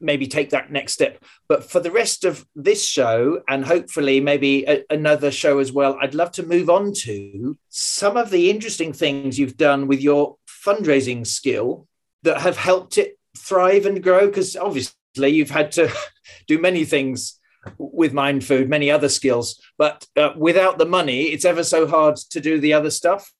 maybe 0.00 0.26
take 0.26 0.50
that 0.50 0.70
next 0.70 0.92
step. 0.92 1.22
But 1.48 1.68
for 1.68 1.80
the 1.80 1.90
rest 1.90 2.24
of 2.24 2.46
this 2.54 2.86
show, 2.86 3.42
and 3.48 3.64
hopefully 3.64 4.20
maybe 4.20 4.64
a, 4.64 4.84
another 4.90 5.30
show 5.30 5.58
as 5.58 5.72
well, 5.72 5.98
I'd 6.00 6.14
love 6.14 6.32
to 6.32 6.46
move 6.46 6.70
on 6.70 6.92
to 6.94 7.56
some 7.68 8.16
of 8.16 8.30
the 8.30 8.50
interesting 8.50 8.92
things 8.92 9.38
you've 9.38 9.56
done 9.56 9.86
with 9.86 10.00
your 10.00 10.36
fundraising 10.64 11.26
skill 11.26 11.86
that 12.22 12.40
have 12.40 12.56
helped 12.56 12.98
it 12.98 13.18
thrive 13.36 13.86
and 13.86 14.02
grow. 14.02 14.26
Because 14.26 14.56
obviously, 14.56 14.94
you've 15.16 15.50
had 15.50 15.72
to 15.72 15.92
do 16.46 16.58
many 16.58 16.84
things 16.84 17.38
with 17.78 18.12
mind 18.12 18.44
food, 18.44 18.68
many 18.68 18.90
other 18.90 19.08
skills, 19.08 19.60
but 19.76 20.06
uh, 20.16 20.30
without 20.36 20.78
the 20.78 20.86
money, 20.86 21.24
it's 21.24 21.44
ever 21.44 21.62
so 21.62 21.86
hard 21.86 22.16
to 22.16 22.40
do 22.40 22.58
the 22.58 22.72
other 22.72 22.90
stuff. 22.90 23.30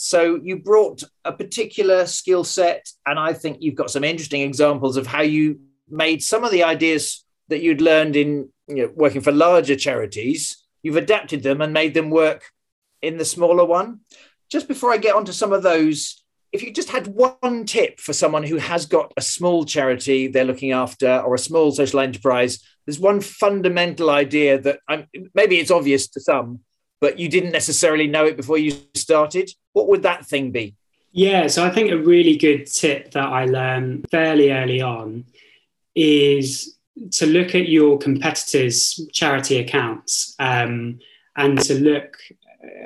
So 0.00 0.38
you 0.40 0.60
brought 0.60 1.02
a 1.24 1.32
particular 1.32 2.06
skill 2.06 2.44
set, 2.44 2.88
and 3.04 3.18
I 3.18 3.32
think 3.32 3.56
you've 3.58 3.74
got 3.74 3.90
some 3.90 4.04
interesting 4.04 4.42
examples 4.42 4.96
of 4.96 5.08
how 5.08 5.22
you 5.22 5.58
made 5.88 6.22
some 6.22 6.44
of 6.44 6.52
the 6.52 6.62
ideas 6.62 7.24
that 7.48 7.62
you'd 7.62 7.80
learned 7.80 8.14
in 8.14 8.48
you 8.68 8.76
know, 8.76 8.92
working 8.94 9.22
for 9.22 9.32
larger 9.32 9.74
charities, 9.74 10.64
you've 10.84 10.94
adapted 10.94 11.42
them 11.42 11.60
and 11.60 11.72
made 11.72 11.94
them 11.94 12.10
work 12.10 12.44
in 13.02 13.16
the 13.16 13.24
smaller 13.24 13.64
one. 13.64 13.98
Just 14.48 14.68
before 14.68 14.92
I 14.92 14.98
get 14.98 15.16
onto 15.16 15.32
some 15.32 15.52
of 15.52 15.64
those, 15.64 16.22
if 16.52 16.62
you 16.62 16.72
just 16.72 16.90
had 16.90 17.08
one 17.08 17.64
tip 17.66 17.98
for 17.98 18.12
someone 18.12 18.44
who 18.44 18.58
has 18.58 18.86
got 18.86 19.12
a 19.16 19.20
small 19.20 19.64
charity 19.64 20.28
they're 20.28 20.44
looking 20.44 20.70
after 20.70 21.18
or 21.18 21.34
a 21.34 21.40
small 21.40 21.72
social 21.72 21.98
enterprise, 21.98 22.60
there's 22.86 23.00
one 23.00 23.20
fundamental 23.20 24.10
idea 24.10 24.60
that 24.60 24.78
I'm, 24.88 25.08
maybe 25.34 25.56
it's 25.56 25.72
obvious 25.72 26.06
to 26.10 26.20
some, 26.20 26.60
but 27.00 27.18
you 27.18 27.28
didn't 27.28 27.52
necessarily 27.52 28.06
know 28.06 28.26
it 28.26 28.36
before 28.36 28.58
you 28.58 28.72
started. 28.94 29.50
What 29.72 29.88
would 29.88 30.02
that 30.02 30.26
thing 30.26 30.50
be? 30.50 30.74
Yeah, 31.12 31.46
so 31.46 31.64
I 31.64 31.70
think 31.70 31.90
a 31.90 31.98
really 31.98 32.36
good 32.36 32.66
tip 32.66 33.12
that 33.12 33.26
I 33.26 33.46
learned 33.46 34.06
fairly 34.10 34.52
early 34.52 34.80
on 34.80 35.24
is 35.94 36.76
to 37.12 37.26
look 37.26 37.54
at 37.54 37.68
your 37.68 37.98
competitors' 37.98 39.00
charity 39.12 39.58
accounts 39.58 40.34
um, 40.38 40.98
and 41.36 41.60
to 41.62 41.74
look 41.74 42.16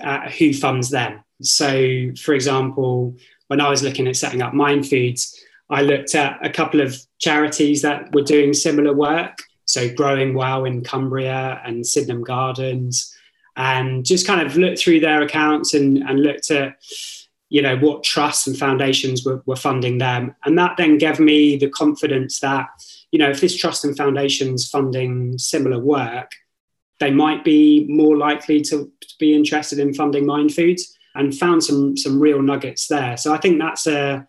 at 0.00 0.32
who 0.32 0.52
funds 0.52 0.90
them. 0.90 1.22
So, 1.40 2.12
for 2.22 2.34
example, 2.34 3.16
when 3.48 3.60
I 3.60 3.68
was 3.68 3.82
looking 3.82 4.06
at 4.06 4.16
setting 4.16 4.42
up 4.42 4.54
Mind 4.54 4.88
Foods, 4.88 5.38
I 5.68 5.82
looked 5.82 6.14
at 6.14 6.38
a 6.44 6.50
couple 6.50 6.80
of 6.80 6.96
charities 7.18 7.82
that 7.82 8.14
were 8.14 8.22
doing 8.22 8.52
similar 8.52 8.92
work. 8.92 9.38
So, 9.64 9.92
Growing 9.92 10.34
Well 10.34 10.64
in 10.64 10.84
Cumbria 10.84 11.60
and 11.64 11.86
Sydenham 11.86 12.22
Gardens, 12.22 13.14
and 13.56 14.04
just 14.04 14.26
kind 14.26 14.40
of 14.46 14.56
looked 14.56 14.78
through 14.78 15.00
their 15.00 15.22
accounts 15.22 15.74
and, 15.74 15.98
and 15.98 16.22
looked 16.22 16.50
at 16.50 16.76
you 17.48 17.60
know 17.60 17.76
what 17.76 18.02
trusts 18.02 18.46
and 18.46 18.56
foundations 18.56 19.26
were, 19.26 19.42
were 19.44 19.56
funding 19.56 19.98
them 19.98 20.34
and 20.44 20.56
that 20.56 20.74
then 20.78 20.96
gave 20.96 21.20
me 21.20 21.56
the 21.56 21.68
confidence 21.68 22.40
that 22.40 22.68
you 23.12 23.18
know, 23.18 23.30
if 23.30 23.40
this 23.40 23.56
trust 23.56 23.84
and 23.84 23.96
foundation's 23.96 24.68
funding 24.68 25.38
similar 25.38 25.78
work, 25.78 26.32
they 26.98 27.10
might 27.10 27.44
be 27.44 27.86
more 27.88 28.16
likely 28.16 28.62
to, 28.62 28.90
to 29.00 29.14
be 29.20 29.34
interested 29.34 29.78
in 29.78 29.94
funding 29.94 30.26
Mind 30.26 30.54
Foods 30.54 30.96
and 31.14 31.36
found 31.36 31.62
some 31.62 31.96
some 31.96 32.18
real 32.18 32.40
nuggets 32.40 32.88
there. 32.88 33.16
So 33.18 33.34
I 33.34 33.36
think 33.36 33.60
that's 33.60 33.86
a, 33.86 34.26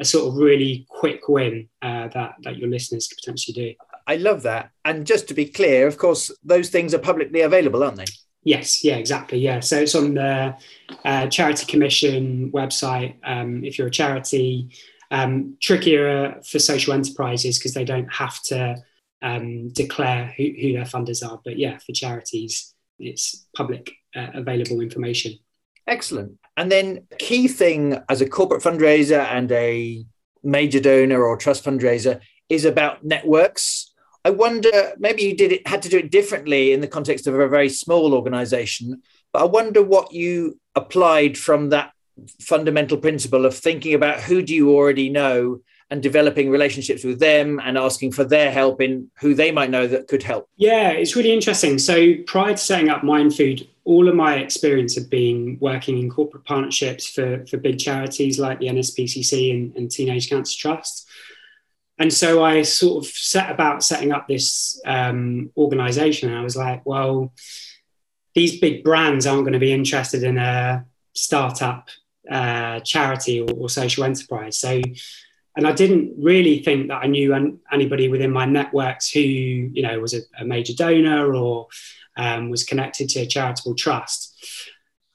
a 0.00 0.04
sort 0.04 0.28
of 0.28 0.36
really 0.36 0.86
quick 0.88 1.28
win 1.28 1.68
uh, 1.82 2.08
that 2.08 2.36
that 2.42 2.56
your 2.56 2.70
listeners 2.70 3.06
could 3.06 3.18
potentially 3.18 3.54
do. 3.54 3.74
I 4.06 4.16
love 4.16 4.42
that. 4.42 4.70
And 4.84 5.06
just 5.06 5.28
to 5.28 5.34
be 5.34 5.44
clear, 5.44 5.86
of 5.86 5.98
course, 5.98 6.30
those 6.42 6.70
things 6.70 6.94
are 6.94 6.98
publicly 6.98 7.42
available, 7.42 7.84
aren't 7.84 7.98
they? 7.98 8.06
Yes, 8.44 8.82
yeah, 8.82 8.96
exactly. 8.96 9.38
Yeah, 9.38 9.60
so 9.60 9.78
it's 9.78 9.94
on 9.94 10.14
the 10.14 10.56
uh, 11.04 11.26
Charity 11.28 11.66
Commission 11.66 12.50
website. 12.50 13.14
Um, 13.22 13.64
if 13.64 13.78
you're 13.78 13.86
a 13.86 13.90
charity, 13.90 14.70
um, 15.12 15.56
trickier 15.60 16.40
for 16.44 16.58
social 16.58 16.94
enterprises 16.94 17.58
because 17.58 17.74
they 17.74 17.84
don't 17.84 18.12
have 18.12 18.42
to 18.44 18.82
um, 19.20 19.68
declare 19.68 20.34
who, 20.36 20.50
who, 20.60 20.72
their 20.72 20.84
funders 20.84 21.26
are. 21.26 21.40
But 21.44 21.58
yeah, 21.58 21.78
for 21.78 21.92
charities, 21.92 22.74
it's 22.98 23.46
public 23.54 23.92
uh, 24.16 24.28
available 24.34 24.80
information. 24.80 25.34
Excellent. 25.86 26.38
And 26.56 26.72
then, 26.72 27.06
key 27.18 27.46
thing 27.46 27.98
as 28.08 28.20
a 28.20 28.28
corporate 28.28 28.62
fundraiser 28.62 29.24
and 29.24 29.50
a 29.52 30.04
major 30.42 30.80
donor 30.80 31.22
or 31.22 31.36
trust 31.36 31.64
fundraiser 31.64 32.20
is 32.48 32.64
about 32.64 33.04
networks. 33.04 33.91
I 34.24 34.30
wonder 34.30 34.92
maybe 34.98 35.22
you 35.22 35.36
did 35.36 35.52
it 35.52 35.66
had 35.66 35.82
to 35.82 35.88
do 35.88 35.98
it 35.98 36.10
differently 36.10 36.72
in 36.72 36.80
the 36.80 36.88
context 36.88 37.26
of 37.26 37.34
a 37.34 37.48
very 37.48 37.68
small 37.68 38.14
organization, 38.14 39.02
but 39.32 39.42
I 39.42 39.46
wonder 39.46 39.82
what 39.82 40.12
you 40.12 40.58
applied 40.74 41.36
from 41.36 41.70
that 41.70 41.92
fundamental 42.40 42.98
principle 42.98 43.44
of 43.44 43.56
thinking 43.56 43.94
about 43.94 44.20
who 44.20 44.42
do 44.42 44.54
you 44.54 44.70
already 44.70 45.08
know 45.08 45.60
and 45.90 46.02
developing 46.02 46.48
relationships 46.48 47.04
with 47.04 47.20
them 47.20 47.60
and 47.62 47.76
asking 47.76 48.12
for 48.12 48.24
their 48.24 48.50
help 48.50 48.80
in 48.80 49.10
who 49.20 49.34
they 49.34 49.52
might 49.52 49.68
know 49.68 49.86
that 49.86 50.08
could 50.08 50.22
help? 50.22 50.48
Yeah, 50.56 50.90
it's 50.90 51.16
really 51.16 51.32
interesting. 51.32 51.78
So 51.78 52.14
prior 52.26 52.52
to 52.52 52.56
setting 52.56 52.88
up 52.88 53.02
Mindfood, 53.02 53.68
all 53.84 54.08
of 54.08 54.14
my 54.14 54.36
experience 54.36 54.94
had 54.94 55.10
been 55.10 55.58
working 55.60 55.98
in 55.98 56.08
corporate 56.08 56.44
partnerships 56.44 57.10
for, 57.10 57.44
for 57.46 57.58
big 57.58 57.78
charities 57.78 58.38
like 58.38 58.58
the 58.58 58.68
NSPCC 58.68 59.54
and, 59.54 59.76
and 59.76 59.90
Teenage 59.90 60.30
Cancer 60.30 60.58
Trust. 60.58 61.08
And 61.98 62.12
so 62.12 62.42
I 62.42 62.62
sort 62.62 63.04
of 63.04 63.10
set 63.10 63.50
about 63.50 63.84
setting 63.84 64.12
up 64.12 64.26
this 64.26 64.80
um, 64.86 65.50
organization. 65.56 66.30
And 66.30 66.38
I 66.38 66.42
was 66.42 66.56
like, 66.56 66.84
well, 66.86 67.32
these 68.34 68.60
big 68.60 68.82
brands 68.82 69.26
aren't 69.26 69.44
going 69.44 69.52
to 69.52 69.58
be 69.58 69.72
interested 69.72 70.22
in 70.22 70.38
a 70.38 70.86
startup 71.12 71.88
uh, 72.30 72.80
charity 72.80 73.40
or, 73.40 73.50
or, 73.52 73.68
social 73.68 74.04
enterprise. 74.04 74.58
So, 74.58 74.80
and 75.56 75.66
I 75.66 75.72
didn't 75.72 76.14
really 76.18 76.62
think 76.62 76.88
that 76.88 77.02
I 77.02 77.06
knew 77.06 77.34
an, 77.34 77.60
anybody 77.70 78.08
within 78.08 78.30
my 78.30 78.46
networks 78.46 79.10
who, 79.10 79.20
you 79.20 79.82
know, 79.82 80.00
was 80.00 80.14
a, 80.14 80.20
a 80.38 80.44
major 80.44 80.72
donor 80.72 81.34
or 81.34 81.66
um, 82.16 82.48
was 82.48 82.64
connected 82.64 83.08
to 83.10 83.20
a 83.20 83.26
charitable 83.26 83.74
trust. 83.74 84.30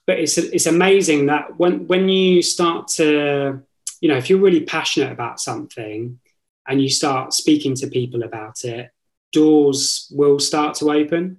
But 0.05 0.19
it's 0.19 0.37
it's 0.37 0.67
amazing 0.67 1.25
that 1.25 1.57
when 1.57 1.87
when 1.87 2.07
you 2.07 2.41
start 2.41 2.87
to, 2.89 3.61
you 3.99 4.09
know, 4.09 4.15
if 4.15 4.29
you're 4.29 4.39
really 4.39 4.61
passionate 4.61 5.11
about 5.11 5.39
something 5.39 6.19
and 6.67 6.81
you 6.81 6.89
start 6.89 7.33
speaking 7.33 7.75
to 7.75 7.87
people 7.87 8.23
about 8.23 8.63
it, 8.63 8.91
doors 9.31 10.11
will 10.11 10.39
start 10.39 10.75
to 10.75 10.91
open. 10.91 11.37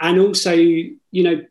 And 0.00 0.18
also, 0.18 0.52
you 0.54 1.22
know, 1.22 1.42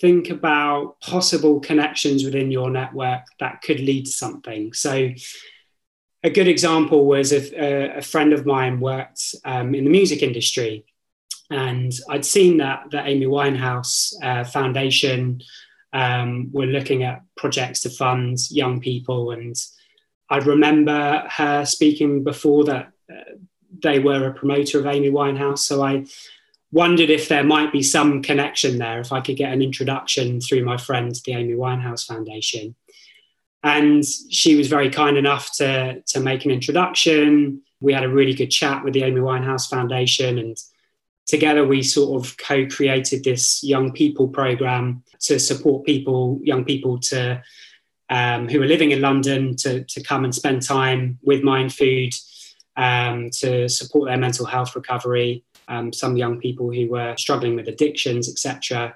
think 0.00 0.30
about 0.30 1.00
possible 1.00 1.60
connections 1.60 2.24
within 2.24 2.50
your 2.50 2.70
network 2.70 3.22
that 3.40 3.62
could 3.62 3.80
lead 3.80 4.06
to 4.06 4.12
something. 4.12 4.72
So, 4.72 5.10
a 6.24 6.30
good 6.30 6.46
example 6.46 7.04
was 7.06 7.32
a, 7.32 7.96
a 7.98 8.02
friend 8.02 8.32
of 8.32 8.46
mine 8.46 8.78
worked 8.78 9.34
um, 9.44 9.74
in 9.74 9.84
the 9.84 9.90
music 9.90 10.22
industry, 10.22 10.84
and 11.50 11.92
I'd 12.08 12.24
seen 12.24 12.58
that 12.58 12.84
the 12.90 13.04
Amy 13.04 13.26
Winehouse 13.26 14.14
uh, 14.22 14.44
Foundation 14.44 15.42
um, 15.92 16.50
were 16.52 16.66
looking 16.66 17.02
at 17.02 17.22
projects 17.36 17.80
to 17.80 17.90
fund 17.90 18.38
young 18.50 18.80
people, 18.80 19.32
and 19.32 19.56
I 20.32 20.38
remember 20.38 21.24
her 21.28 21.66
speaking 21.66 22.24
before 22.24 22.64
that 22.64 22.90
uh, 23.12 23.34
they 23.82 23.98
were 23.98 24.28
a 24.28 24.32
promoter 24.32 24.78
of 24.78 24.86
Amy 24.86 25.10
Winehouse, 25.10 25.58
so 25.58 25.82
I 25.82 26.06
wondered 26.72 27.10
if 27.10 27.28
there 27.28 27.44
might 27.44 27.70
be 27.70 27.82
some 27.82 28.22
connection 28.22 28.78
there, 28.78 28.98
if 28.98 29.12
I 29.12 29.20
could 29.20 29.36
get 29.36 29.52
an 29.52 29.60
introduction 29.60 30.40
through 30.40 30.64
my 30.64 30.78
friend 30.78 31.14
the 31.26 31.34
Amy 31.34 31.52
Winehouse 31.52 32.06
Foundation. 32.06 32.74
And 33.62 34.02
she 34.30 34.56
was 34.56 34.68
very 34.68 34.88
kind 34.88 35.18
enough 35.18 35.54
to, 35.58 36.00
to 36.00 36.20
make 36.20 36.46
an 36.46 36.50
introduction. 36.50 37.60
We 37.82 37.92
had 37.92 38.02
a 38.02 38.08
really 38.08 38.32
good 38.32 38.50
chat 38.50 38.82
with 38.82 38.94
the 38.94 39.02
Amy 39.02 39.20
Winehouse 39.20 39.68
Foundation, 39.68 40.38
and 40.38 40.56
together 41.26 41.66
we 41.66 41.82
sort 41.82 42.24
of 42.24 42.38
co 42.38 42.66
created 42.68 43.22
this 43.22 43.62
young 43.62 43.92
people 43.92 44.28
program 44.28 45.04
to 45.20 45.38
support 45.38 45.84
people, 45.84 46.40
young 46.42 46.64
people 46.64 46.98
to. 47.10 47.42
Um, 48.12 48.46
who 48.46 48.60
are 48.60 48.66
living 48.66 48.90
in 48.90 49.00
London 49.00 49.56
to, 49.56 49.84
to 49.84 50.02
come 50.02 50.24
and 50.24 50.34
spend 50.34 50.60
time 50.60 51.18
with 51.22 51.40
Mindfood 51.40 52.12
um, 52.76 53.30
to 53.40 53.70
support 53.70 54.08
their 54.08 54.18
mental 54.18 54.44
health 54.44 54.76
recovery 54.76 55.44
um, 55.68 55.92
some 55.92 56.16
young 56.16 56.38
people 56.38 56.70
who 56.72 56.88
were 56.88 57.14
struggling 57.16 57.56
with 57.56 57.68
addictions, 57.68 58.28
etc. 58.28 58.94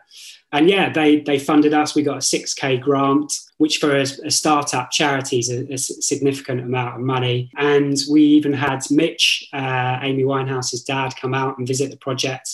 And 0.52 0.68
yeah, 0.68 0.92
they 0.92 1.20
they 1.20 1.38
funded 1.38 1.74
us. 1.74 1.94
We 1.94 2.02
got 2.02 2.18
a 2.18 2.22
six 2.22 2.54
k 2.54 2.76
grant, 2.76 3.32
which 3.58 3.78
for 3.78 3.96
a, 3.96 4.02
a 4.02 4.30
startup 4.30 4.90
charity 4.90 5.38
is 5.38 5.50
a, 5.50 5.72
a, 5.72 5.78
significant 5.78 6.60
amount 6.60 6.96
of 6.96 7.00
money. 7.00 7.50
And 7.56 7.96
we 8.10 8.22
even 8.22 8.52
had 8.52 8.82
Mitch, 8.90 9.48
uh, 9.52 9.98
Amy 10.02 10.24
Winehouse's 10.24 10.84
dad, 10.84 11.14
come 11.20 11.34
out 11.34 11.58
and 11.58 11.66
visit 11.66 11.90
the 11.90 11.96
project, 11.96 12.48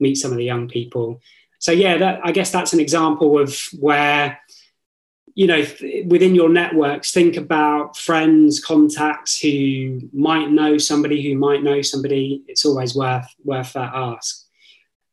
meet 0.00 0.16
some 0.16 0.30
of 0.30 0.36
the 0.36 0.44
young 0.44 0.68
people. 0.68 1.20
So 1.58 1.72
yeah, 1.72 1.96
that, 1.98 2.20
I 2.22 2.32
guess 2.32 2.52
that's 2.52 2.72
an 2.72 2.80
example 2.80 3.38
of 3.38 3.58
where 3.80 4.38
you 5.38 5.46
know, 5.46 5.64
within 6.06 6.34
your 6.34 6.48
networks, 6.48 7.12
think 7.12 7.36
about 7.36 7.96
friends, 7.96 8.58
contacts 8.58 9.38
who 9.38 10.00
might 10.12 10.50
know 10.50 10.78
somebody 10.78 11.22
who 11.22 11.38
might 11.38 11.62
know 11.62 11.80
somebody. 11.80 12.42
It's 12.48 12.64
always 12.64 12.96
worth 12.96 13.32
worth 13.44 13.74
that 13.74 13.92
ask. 13.94 14.44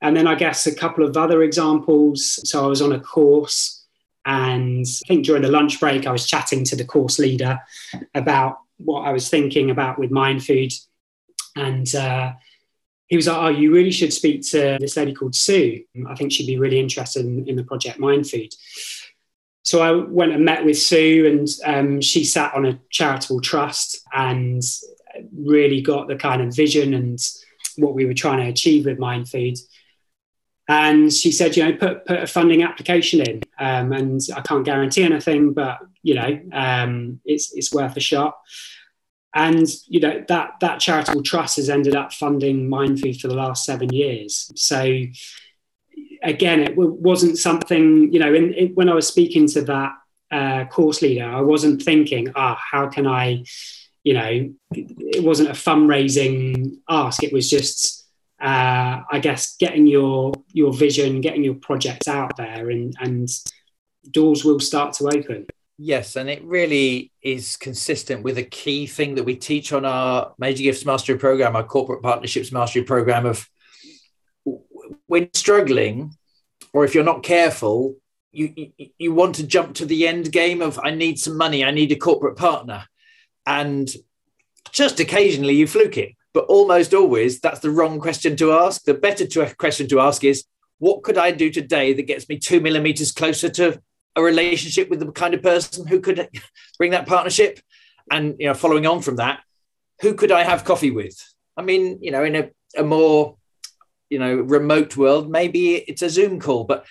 And 0.01 0.17
then 0.17 0.25
I 0.25 0.33
guess 0.33 0.65
a 0.65 0.73
couple 0.73 1.05
of 1.05 1.15
other 1.15 1.43
examples. 1.43 2.39
So 2.49 2.65
I 2.65 2.67
was 2.67 2.81
on 2.81 2.93
a 2.93 2.99
course, 2.99 3.85
and 4.25 4.83
I 5.05 5.07
think 5.07 5.27
during 5.27 5.43
the 5.43 5.51
lunch 5.51 5.79
break, 5.79 6.07
I 6.07 6.11
was 6.11 6.25
chatting 6.25 6.63
to 6.63 6.75
the 6.75 6.85
course 6.85 7.19
leader 7.19 7.59
about 8.15 8.57
what 8.77 9.01
I 9.01 9.11
was 9.11 9.29
thinking 9.29 9.69
about 9.69 9.99
with 9.99 10.09
Mindfood, 10.09 10.73
and 11.55 11.93
uh, 11.93 12.33
he 13.05 13.15
was 13.15 13.27
like, 13.27 13.37
"Oh, 13.37 13.49
you 13.49 13.71
really 13.71 13.91
should 13.91 14.11
speak 14.11 14.41
to 14.49 14.79
this 14.79 14.97
lady 14.97 15.13
called 15.13 15.35
Sue. 15.35 15.83
I 16.07 16.15
think 16.15 16.31
she'd 16.31 16.47
be 16.47 16.57
really 16.57 16.79
interested 16.79 17.27
in, 17.27 17.47
in 17.47 17.55
the 17.55 17.63
project 17.63 17.99
Mindfood." 17.99 18.55
So 19.65 19.81
I 19.81 19.91
went 19.91 20.31
and 20.31 20.45
met 20.45 20.63
with 20.63 20.77
Sue, 20.77 21.25
and 21.25 21.47
um, 21.65 21.99
she 21.99 22.23
sat 22.23 22.53
on 22.53 22.67
a 22.67 22.79
charitable 22.91 23.41
trust 23.41 23.99
and 24.13 24.61
really 25.35 25.81
got 25.81 26.07
the 26.07 26.15
kind 26.15 26.43
of 26.43 26.55
vision 26.55 26.93
and 26.93 27.19
what 27.75 27.95
we 27.95 28.05
were 28.05 28.13
trying 28.13 28.39
to 28.41 28.47
achieve 28.47 28.85
with 28.85 28.99
Mindfood. 28.99 29.59
And 30.67 31.11
she 31.11 31.31
said, 31.31 31.57
you 31.57 31.65
know, 31.65 31.75
put 31.77 32.05
put 32.05 32.23
a 32.23 32.27
funding 32.27 32.61
application 32.61 33.21
in, 33.21 33.41
um, 33.59 33.91
and 33.91 34.21
I 34.35 34.41
can't 34.41 34.65
guarantee 34.65 35.03
anything, 35.03 35.53
but 35.53 35.79
you 36.03 36.13
know, 36.13 36.39
um, 36.53 37.19
it's 37.25 37.51
it's 37.55 37.73
worth 37.73 37.97
a 37.97 37.99
shot. 37.99 38.37
And 39.33 39.67
you 39.87 39.99
know 39.99 40.23
that 40.27 40.59
that 40.61 40.79
charitable 40.79 41.23
trust 41.23 41.57
has 41.57 41.71
ended 41.71 41.95
up 41.95 42.13
funding 42.13 42.69
Mindfood 42.69 43.19
for 43.19 43.29
the 43.29 43.35
last 43.35 43.65
seven 43.65 43.89
years. 43.91 44.51
So 44.55 45.05
again, 46.23 46.61
it 46.61 46.69
w- 46.69 46.97
wasn't 46.99 47.37
something, 47.37 48.11
you 48.11 48.19
know, 48.19 48.33
in, 48.33 48.53
in, 48.53 48.67
when 48.75 48.89
I 48.89 48.93
was 48.93 49.07
speaking 49.07 49.47
to 49.49 49.61
that 49.63 49.93
uh, 50.31 50.65
course 50.65 51.01
leader, 51.01 51.25
I 51.25 51.41
wasn't 51.41 51.81
thinking, 51.81 52.31
ah, 52.35 52.59
how 52.71 52.87
can 52.87 53.07
I, 53.07 53.45
you 54.03 54.13
know, 54.13 54.53
it 54.71 55.23
wasn't 55.23 55.49
a 55.49 55.53
fundraising 55.53 56.77
ask. 56.89 57.23
It 57.23 57.33
was 57.33 57.49
just, 57.49 58.05
uh, 58.41 59.01
I 59.09 59.19
guess, 59.19 59.55
getting 59.57 59.87
your 59.87 60.33
your 60.51 60.73
vision, 60.73 61.21
getting 61.21 61.43
your 61.43 61.55
projects 61.55 62.07
out 62.07 62.35
there, 62.37 62.69
and 62.69 62.93
and 62.99 63.29
doors 64.11 64.43
will 64.43 64.59
start 64.59 64.93
to 64.95 65.07
open. 65.07 65.47
Yes, 65.77 66.15
and 66.15 66.29
it 66.29 66.43
really 66.43 67.11
is 67.21 67.57
consistent 67.57 68.23
with 68.23 68.37
a 68.37 68.43
key 68.43 68.87
thing 68.87 69.15
that 69.15 69.23
we 69.23 69.35
teach 69.35 69.73
on 69.73 69.85
our 69.85 70.33
Major 70.37 70.63
Gifts 70.63 70.85
Mastery 70.85 71.17
Program, 71.17 71.55
our 71.55 71.63
Corporate 71.63 72.01
Partnerships 72.01 72.51
Mastery 72.51 72.83
Program 72.83 73.25
of 73.25 73.49
when 75.15 75.33
struggling, 75.33 76.13
or 76.73 76.83
if 76.83 76.93
you're 76.93 77.11
not 77.11 77.23
careful, 77.23 77.95
you, 78.33 78.53
you, 78.57 78.89
you 78.97 79.13
want 79.13 79.35
to 79.35 79.47
jump 79.47 79.75
to 79.75 79.85
the 79.85 80.05
end 80.05 80.29
game 80.29 80.61
of 80.61 80.77
I 80.83 80.91
need 80.91 81.17
some 81.17 81.37
money, 81.37 81.63
I 81.63 81.71
need 81.71 81.93
a 81.93 81.95
corporate 81.95 82.35
partner, 82.35 82.83
and 83.47 83.89
just 84.73 84.99
occasionally 84.99 85.55
you 85.55 85.67
fluke 85.67 85.97
it, 85.97 86.15
but 86.33 86.43
almost 86.47 86.93
always 86.93 87.39
that's 87.39 87.61
the 87.61 87.71
wrong 87.71 87.97
question 88.01 88.35
to 88.35 88.51
ask. 88.51 88.83
The 88.83 88.93
better 88.93 89.25
to, 89.25 89.55
question 89.55 89.87
to 89.87 90.01
ask 90.01 90.25
is, 90.25 90.43
what 90.79 91.03
could 91.03 91.17
I 91.17 91.31
do 91.31 91.49
today 91.49 91.93
that 91.93 92.07
gets 92.07 92.27
me 92.27 92.37
two 92.37 92.59
millimeters 92.59 93.13
closer 93.13 93.47
to 93.51 93.81
a 94.17 94.21
relationship 94.21 94.89
with 94.89 94.99
the 94.99 95.13
kind 95.13 95.33
of 95.33 95.41
person 95.41 95.87
who 95.87 96.01
could 96.01 96.27
bring 96.77 96.91
that 96.91 97.07
partnership? 97.07 97.61
And 98.11 98.35
you 98.37 98.47
know, 98.47 98.53
following 98.53 98.85
on 98.85 99.01
from 99.01 99.15
that, 99.15 99.43
who 100.01 100.13
could 100.13 100.33
I 100.33 100.43
have 100.43 100.65
coffee 100.65 100.91
with? 100.91 101.15
I 101.55 101.61
mean, 101.61 101.99
you 102.01 102.11
know, 102.11 102.25
in 102.25 102.35
a, 102.35 102.49
a 102.77 102.83
more 102.83 103.37
you 104.09 104.19
know 104.19 104.35
remote 104.35 104.95
world 104.95 105.29
maybe 105.29 105.75
it's 105.75 106.01
a 106.01 106.09
zoom 106.09 106.39
call 106.39 106.63
but 106.63 106.85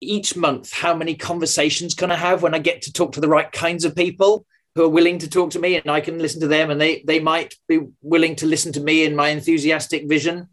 each 0.00 0.36
month 0.36 0.72
how 0.72 0.94
many 0.94 1.14
conversations 1.14 1.94
can 1.94 2.10
i 2.10 2.16
have 2.16 2.42
when 2.42 2.54
i 2.54 2.58
get 2.58 2.82
to 2.82 2.92
talk 2.92 3.12
to 3.12 3.20
the 3.20 3.28
right 3.28 3.50
kinds 3.52 3.84
of 3.84 3.96
people 3.96 4.46
who 4.74 4.84
are 4.84 4.88
willing 4.88 5.18
to 5.18 5.28
talk 5.28 5.50
to 5.50 5.58
me 5.58 5.76
and 5.76 5.90
i 5.90 6.00
can 6.00 6.18
listen 6.18 6.40
to 6.40 6.48
them 6.48 6.70
and 6.70 6.80
they 6.80 7.02
they 7.06 7.20
might 7.20 7.54
be 7.68 7.80
willing 8.02 8.36
to 8.36 8.46
listen 8.46 8.72
to 8.72 8.80
me 8.80 9.04
in 9.04 9.16
my 9.16 9.28
enthusiastic 9.28 10.08
vision? 10.08 10.48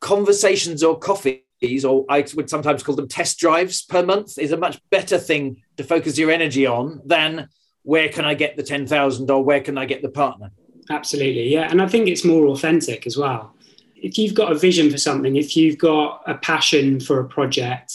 Conversations 0.00 0.82
or 0.82 0.98
coffees 0.98 1.84
or 1.84 2.04
i 2.08 2.24
would 2.34 2.50
sometimes 2.50 2.82
call 2.82 2.96
them 2.96 3.08
test 3.08 3.38
drives 3.38 3.82
per 3.82 4.04
month 4.04 4.36
is 4.36 4.52
a 4.52 4.56
much 4.56 4.80
better 4.90 5.16
thing 5.16 5.62
to 5.76 5.84
focus 5.84 6.18
your 6.18 6.30
energy 6.30 6.66
on 6.66 7.00
than 7.04 7.48
where 7.84 8.08
can 8.08 8.24
i 8.24 8.34
get 8.34 8.56
the 8.56 8.62
10000 8.62 9.30
or 9.30 9.44
where 9.44 9.60
can 9.60 9.78
i 9.78 9.84
get 9.84 10.02
the 10.02 10.08
partner? 10.08 10.50
Absolutely 10.90 11.48
yeah 11.48 11.68
and 11.70 11.80
i 11.80 11.86
think 11.86 12.08
it's 12.08 12.24
more 12.24 12.46
authentic 12.48 13.06
as 13.06 13.16
well 13.16 13.54
if 14.02 14.18
you've 14.18 14.34
got 14.34 14.52
a 14.52 14.58
vision 14.58 14.90
for 14.90 14.98
something, 14.98 15.36
if 15.36 15.56
you've 15.56 15.78
got 15.78 16.22
a 16.26 16.34
passion 16.34 16.98
for 16.98 17.20
a 17.20 17.24
project, 17.24 17.94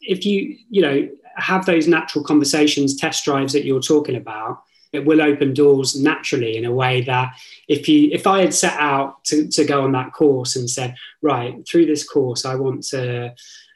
if 0.00 0.24
you, 0.24 0.56
you 0.70 0.80
know, 0.80 1.08
have 1.36 1.66
those 1.66 1.86
natural 1.86 2.24
conversations, 2.24 2.96
test 2.96 3.24
drives 3.24 3.52
that 3.52 3.66
you're 3.66 3.80
talking 3.80 4.16
about, 4.16 4.62
it 4.92 5.04
will 5.04 5.20
open 5.20 5.52
doors 5.52 6.00
naturally 6.00 6.56
in 6.56 6.64
a 6.64 6.72
way 6.72 7.02
that 7.02 7.34
if 7.68 7.88
you 7.88 8.08
if 8.10 8.26
I 8.26 8.40
had 8.40 8.54
set 8.54 8.72
out 8.78 9.22
to, 9.24 9.46
to 9.48 9.64
go 9.64 9.82
on 9.82 9.92
that 9.92 10.14
course 10.14 10.56
and 10.56 10.68
said, 10.68 10.94
right, 11.20 11.54
through 11.68 11.84
this 11.84 12.08
course 12.08 12.46
I 12.46 12.54
want 12.54 12.82
to, 12.84 13.34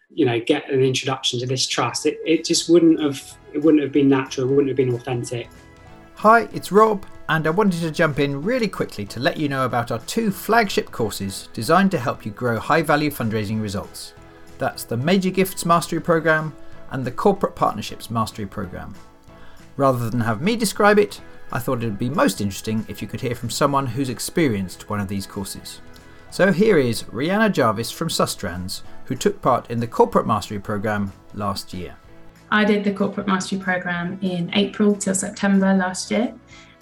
you 0.08 0.24
know, 0.24 0.40
get 0.40 0.70
an 0.70 0.82
introduction 0.82 1.38
to 1.40 1.46
this 1.46 1.66
trust, 1.66 2.06
it, 2.06 2.18
it 2.24 2.46
just 2.46 2.70
wouldn't 2.70 3.00
have 3.00 3.36
it 3.52 3.58
wouldn't 3.58 3.82
have 3.82 3.92
been 3.92 4.08
natural, 4.08 4.46
it 4.46 4.50
wouldn't 4.50 4.68
have 4.68 4.76
been 4.76 4.94
authentic. 4.94 5.50
Hi, 6.14 6.48
it's 6.54 6.72
Rob 6.72 7.04
and 7.30 7.46
I 7.46 7.50
wanted 7.50 7.80
to 7.82 7.92
jump 7.92 8.18
in 8.18 8.42
really 8.42 8.66
quickly 8.66 9.06
to 9.06 9.20
let 9.20 9.36
you 9.36 9.48
know 9.48 9.64
about 9.64 9.92
our 9.92 10.00
two 10.00 10.32
flagship 10.32 10.90
courses 10.90 11.48
designed 11.52 11.92
to 11.92 11.98
help 11.98 12.26
you 12.26 12.32
grow 12.32 12.58
high 12.58 12.82
value 12.82 13.08
fundraising 13.08 13.62
results. 13.62 14.14
That's 14.58 14.82
the 14.82 14.96
Major 14.96 15.30
Gifts 15.30 15.64
Mastery 15.64 16.00
Programme 16.00 16.52
and 16.90 17.04
the 17.04 17.12
Corporate 17.12 17.54
Partnerships 17.54 18.10
Mastery 18.10 18.46
Programme. 18.46 18.96
Rather 19.76 20.10
than 20.10 20.22
have 20.22 20.42
me 20.42 20.56
describe 20.56 20.98
it, 20.98 21.20
I 21.52 21.60
thought 21.60 21.84
it 21.84 21.86
would 21.86 22.00
be 22.00 22.10
most 22.10 22.40
interesting 22.40 22.84
if 22.88 23.00
you 23.00 23.06
could 23.06 23.20
hear 23.20 23.36
from 23.36 23.48
someone 23.48 23.86
who's 23.86 24.08
experienced 24.08 24.90
one 24.90 24.98
of 24.98 25.06
these 25.06 25.28
courses. 25.28 25.80
So 26.32 26.50
here 26.50 26.78
is 26.78 27.04
Rihanna 27.04 27.52
Jarvis 27.52 27.92
from 27.92 28.08
Sustrans, 28.08 28.82
who 29.04 29.14
took 29.14 29.40
part 29.40 29.70
in 29.70 29.78
the 29.78 29.86
Corporate 29.86 30.26
Mastery 30.26 30.58
Programme 30.58 31.12
last 31.34 31.72
year. 31.72 31.94
I 32.50 32.64
did 32.64 32.82
the 32.82 32.92
Corporate 32.92 33.28
Mastery 33.28 33.60
Programme 33.60 34.18
in 34.20 34.50
April 34.52 34.96
till 34.96 35.14
September 35.14 35.72
last 35.72 36.10
year, 36.10 36.34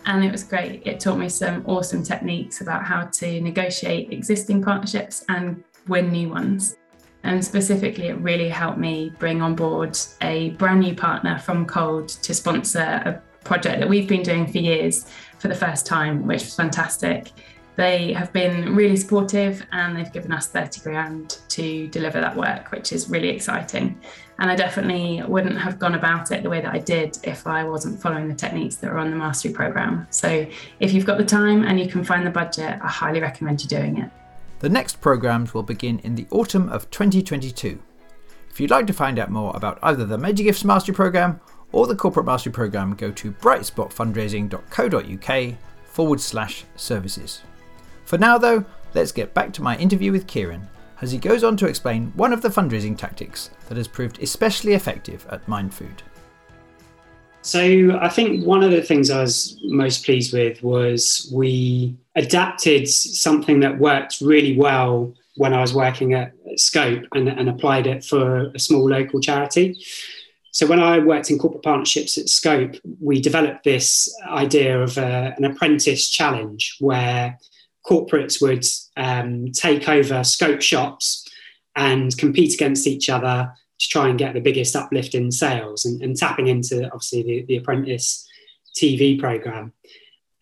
and 0.09 0.25
it 0.25 0.33
was 0.33 0.43
great. 0.43 0.83
It 0.87 1.01
taught 1.01 1.19
me 1.19 1.29
some 1.29 1.63
awesome 1.67 2.03
techniques 2.03 2.63
about 2.63 2.83
how 2.83 3.05
to 3.05 3.41
negotiate 3.43 4.11
existing 4.11 4.63
partnerships 4.63 5.23
and 5.29 5.63
win 5.87 6.11
new 6.11 6.31
ones. 6.31 6.77
And 7.25 7.45
specifically, 7.45 8.07
it 8.09 8.19
really 8.21 8.49
helped 8.49 8.79
me 8.79 9.13
bring 9.19 9.43
on 9.43 9.55
board 9.55 9.99
a 10.23 10.51
brand 10.53 10.81
new 10.81 10.95
partner 10.95 11.39
from 11.39 11.67
Cold 11.67 12.09
to 12.09 12.33
sponsor 12.33 12.81
a 12.81 13.23
project 13.45 13.81
that 13.81 13.89
we've 13.89 14.09
been 14.09 14.23
doing 14.23 14.47
for 14.51 14.59
years 14.59 15.07
for 15.39 15.49
the 15.49 15.55
first 15.55 15.85
time, 15.85 16.27
which 16.27 16.43
was 16.43 16.55
fantastic. 16.55 17.31
They 17.79 18.13
have 18.15 18.33
been 18.33 18.75
really 18.75 18.97
supportive 18.97 19.65
and 19.71 19.97
they've 19.97 20.13
given 20.13 20.33
us 20.33 20.49
30 20.49 20.81
grand 20.81 21.39
to 21.51 21.87
deliver 21.87 22.21
that 22.21 22.35
work, 22.35 22.73
which 22.73 22.93
is 22.93 23.09
really 23.09 23.29
exciting. 23.29 24.01
And 24.41 24.51
I 24.51 24.57
definitely 24.57 25.23
wouldn't 25.23 25.57
have 25.57 25.79
gone 25.79 25.95
about 25.95 26.33
it 26.33 26.43
the 26.43 26.51
way 26.51 26.61
that 26.61 26.75
I 26.75 26.81
did 26.81 27.19
if 27.23 27.47
I 27.47 27.63
wasn't 27.63 28.03
following 28.03 28.27
the 28.27 28.35
techniques 28.35 28.75
that 28.77 28.91
are 28.91 28.99
on 28.99 29.13
the 29.13 29.17
mastery 29.17 29.53
program. 29.53 30.09
So 30.11 30.45
if 30.81 30.93
you've 30.93 31.07
got 31.07 31.19
the 31.19 31.25
time 31.25 31.63
and 31.63 31.79
you 31.79 31.87
can 31.87 32.03
find 32.03 32.27
the 32.27 32.33
budget, 32.33 32.81
I 32.83 32.89
highly 32.89 33.21
recommend 33.21 33.63
you 33.63 33.69
doing 33.69 33.99
it. 33.99 34.11
The 34.59 34.69
next 34.69 35.01
programmes 35.01 35.55
will 35.55 35.63
begin 35.63 36.01
in 36.01 36.17
the 36.17 36.27
autumn 36.33 36.69
of 36.71 36.91
2022. 36.91 37.81
If 38.51 38.59
you'd 38.59 38.73
like 38.73 38.89
to 38.89 38.93
find 38.93 39.21
out 39.21 39.31
more 39.31 39.53
about 39.55 39.79
either 39.85 40.05
the 40.05 40.19
Major 40.19 40.43
Gifts 40.43 40.65
Mastery 40.65 40.97
Programme 40.97 41.41
or 41.71 41.87
the 41.87 41.95
Corporate 41.95 42.27
Mastery 42.27 42.53
Programme, 42.53 42.97
go 42.97 43.13
to 43.13 43.31
brightspotfundraising.co.uk 43.31 45.55
forward 45.85 46.21
slash 46.21 46.65
services. 46.75 47.43
For 48.09 48.17
now, 48.17 48.39
though, 48.39 48.65
let's 48.95 49.13
get 49.13 49.35
back 49.35 49.53
to 49.53 49.63
my 49.63 49.77
interview 49.77 50.13
with 50.13 50.27
Kieran 50.27 50.67
as 51.03 51.13
he 51.13 51.19
goes 51.19 51.45
on 51.45 51.59
to 51.59 51.67
explain 51.67 52.11
one 52.17 52.33
of 52.33 52.41
the 52.41 52.49
fundraising 52.49 52.97
tactics 52.97 53.51
that 53.69 53.77
has 53.77 53.87
proved 53.87 54.23
especially 54.23 54.73
effective 54.73 55.27
at 55.29 55.45
Mindfood. 55.45 55.99
So, 57.43 57.99
I 58.01 58.09
think 58.09 58.47
one 58.47 58.65
of 58.65 58.71
the 58.71 58.81
things 58.81 59.11
I 59.11 59.21
was 59.21 59.61
most 59.65 60.07
pleased 60.07 60.33
with 60.33 60.63
was 60.63 61.31
we 61.35 61.99
adapted 62.17 62.89
something 62.89 63.61
that 63.61 63.79
worked 63.79 64.23
really 64.23 64.57
well 64.57 65.13
when 65.37 65.53
I 65.53 65.61
was 65.61 65.75
working 65.75 66.15
at 66.15 66.33
Scope 66.57 67.05
and, 67.13 67.29
and 67.29 67.51
applied 67.51 67.87
it 67.87 68.03
for 68.07 68.51
a 68.55 68.59
small 68.59 68.89
local 68.89 69.21
charity. 69.21 69.79
So 70.53 70.67
when 70.67 70.81
I 70.81 70.99
worked 70.99 71.31
in 71.31 71.39
corporate 71.39 71.63
partnerships 71.63 72.17
at 72.17 72.31
Scope, 72.31 72.77
we 73.03 73.21
developed 73.21 73.65
this 73.65 74.09
idea 74.27 74.83
of 74.83 74.97
a, 74.97 75.35
an 75.37 75.45
apprentice 75.45 76.09
challenge 76.09 76.79
where 76.81 77.39
corporates 77.89 78.41
would 78.43 78.65
um, 78.97 79.51
take 79.53 79.89
over 79.89 80.23
scope 80.25 80.61
shops 80.61 81.27
and 81.77 82.17
compete 82.19 82.55
against 82.55 82.87
each 82.87 83.09
other 83.09 83.53
to 83.79 83.89
try 83.89 84.09
and 84.09 84.19
get 84.19 84.35
the 84.35 84.41
biggest 84.41 84.75
uplift 84.75 85.15
in 85.15 85.31
sales 85.31 85.85
and, 85.85 86.03
and 86.03 86.17
tapping 86.17 86.49
into 86.49 86.87
obviously 86.87 87.23
the, 87.23 87.45
the 87.47 87.57
apprentice 87.57 88.29
TV 88.77 89.19
program. 89.19 89.73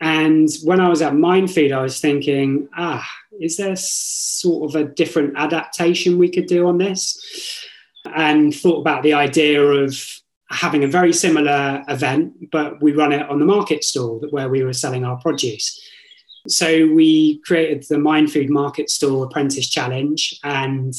And 0.00 0.48
when 0.64 0.80
I 0.80 0.88
was 0.88 1.00
at 1.02 1.14
Mindfood, 1.14 1.72
I 1.72 1.82
was 1.82 2.00
thinking, 2.00 2.68
ah, 2.76 3.06
is 3.40 3.56
there 3.56 3.76
sort 3.76 4.68
of 4.68 4.76
a 4.76 4.84
different 4.84 5.34
adaptation 5.36 6.18
we 6.18 6.30
could 6.30 6.46
do 6.46 6.66
on 6.66 6.78
this? 6.78 7.64
And 8.14 8.54
thought 8.54 8.80
about 8.80 9.02
the 9.02 9.14
idea 9.14 9.62
of 9.62 9.98
having 10.50 10.84
a 10.84 10.88
very 10.88 11.12
similar 11.12 11.82
event, 11.88 12.50
but 12.50 12.80
we 12.82 12.92
run 12.92 13.12
it 13.12 13.28
on 13.28 13.40
the 13.40 13.46
market 13.46 13.84
stall 13.84 14.24
where 14.30 14.48
we 14.48 14.62
were 14.62 14.72
selling 14.72 15.04
our 15.04 15.16
produce. 15.16 15.80
So 16.50 16.88
we 16.92 17.38
created 17.40 17.84
the 17.88 17.98
Mind 17.98 18.32
Food 18.32 18.50
Market 18.50 18.90
Stall 18.90 19.22
Apprentice 19.22 19.68
Challenge, 19.68 20.38
and 20.44 20.94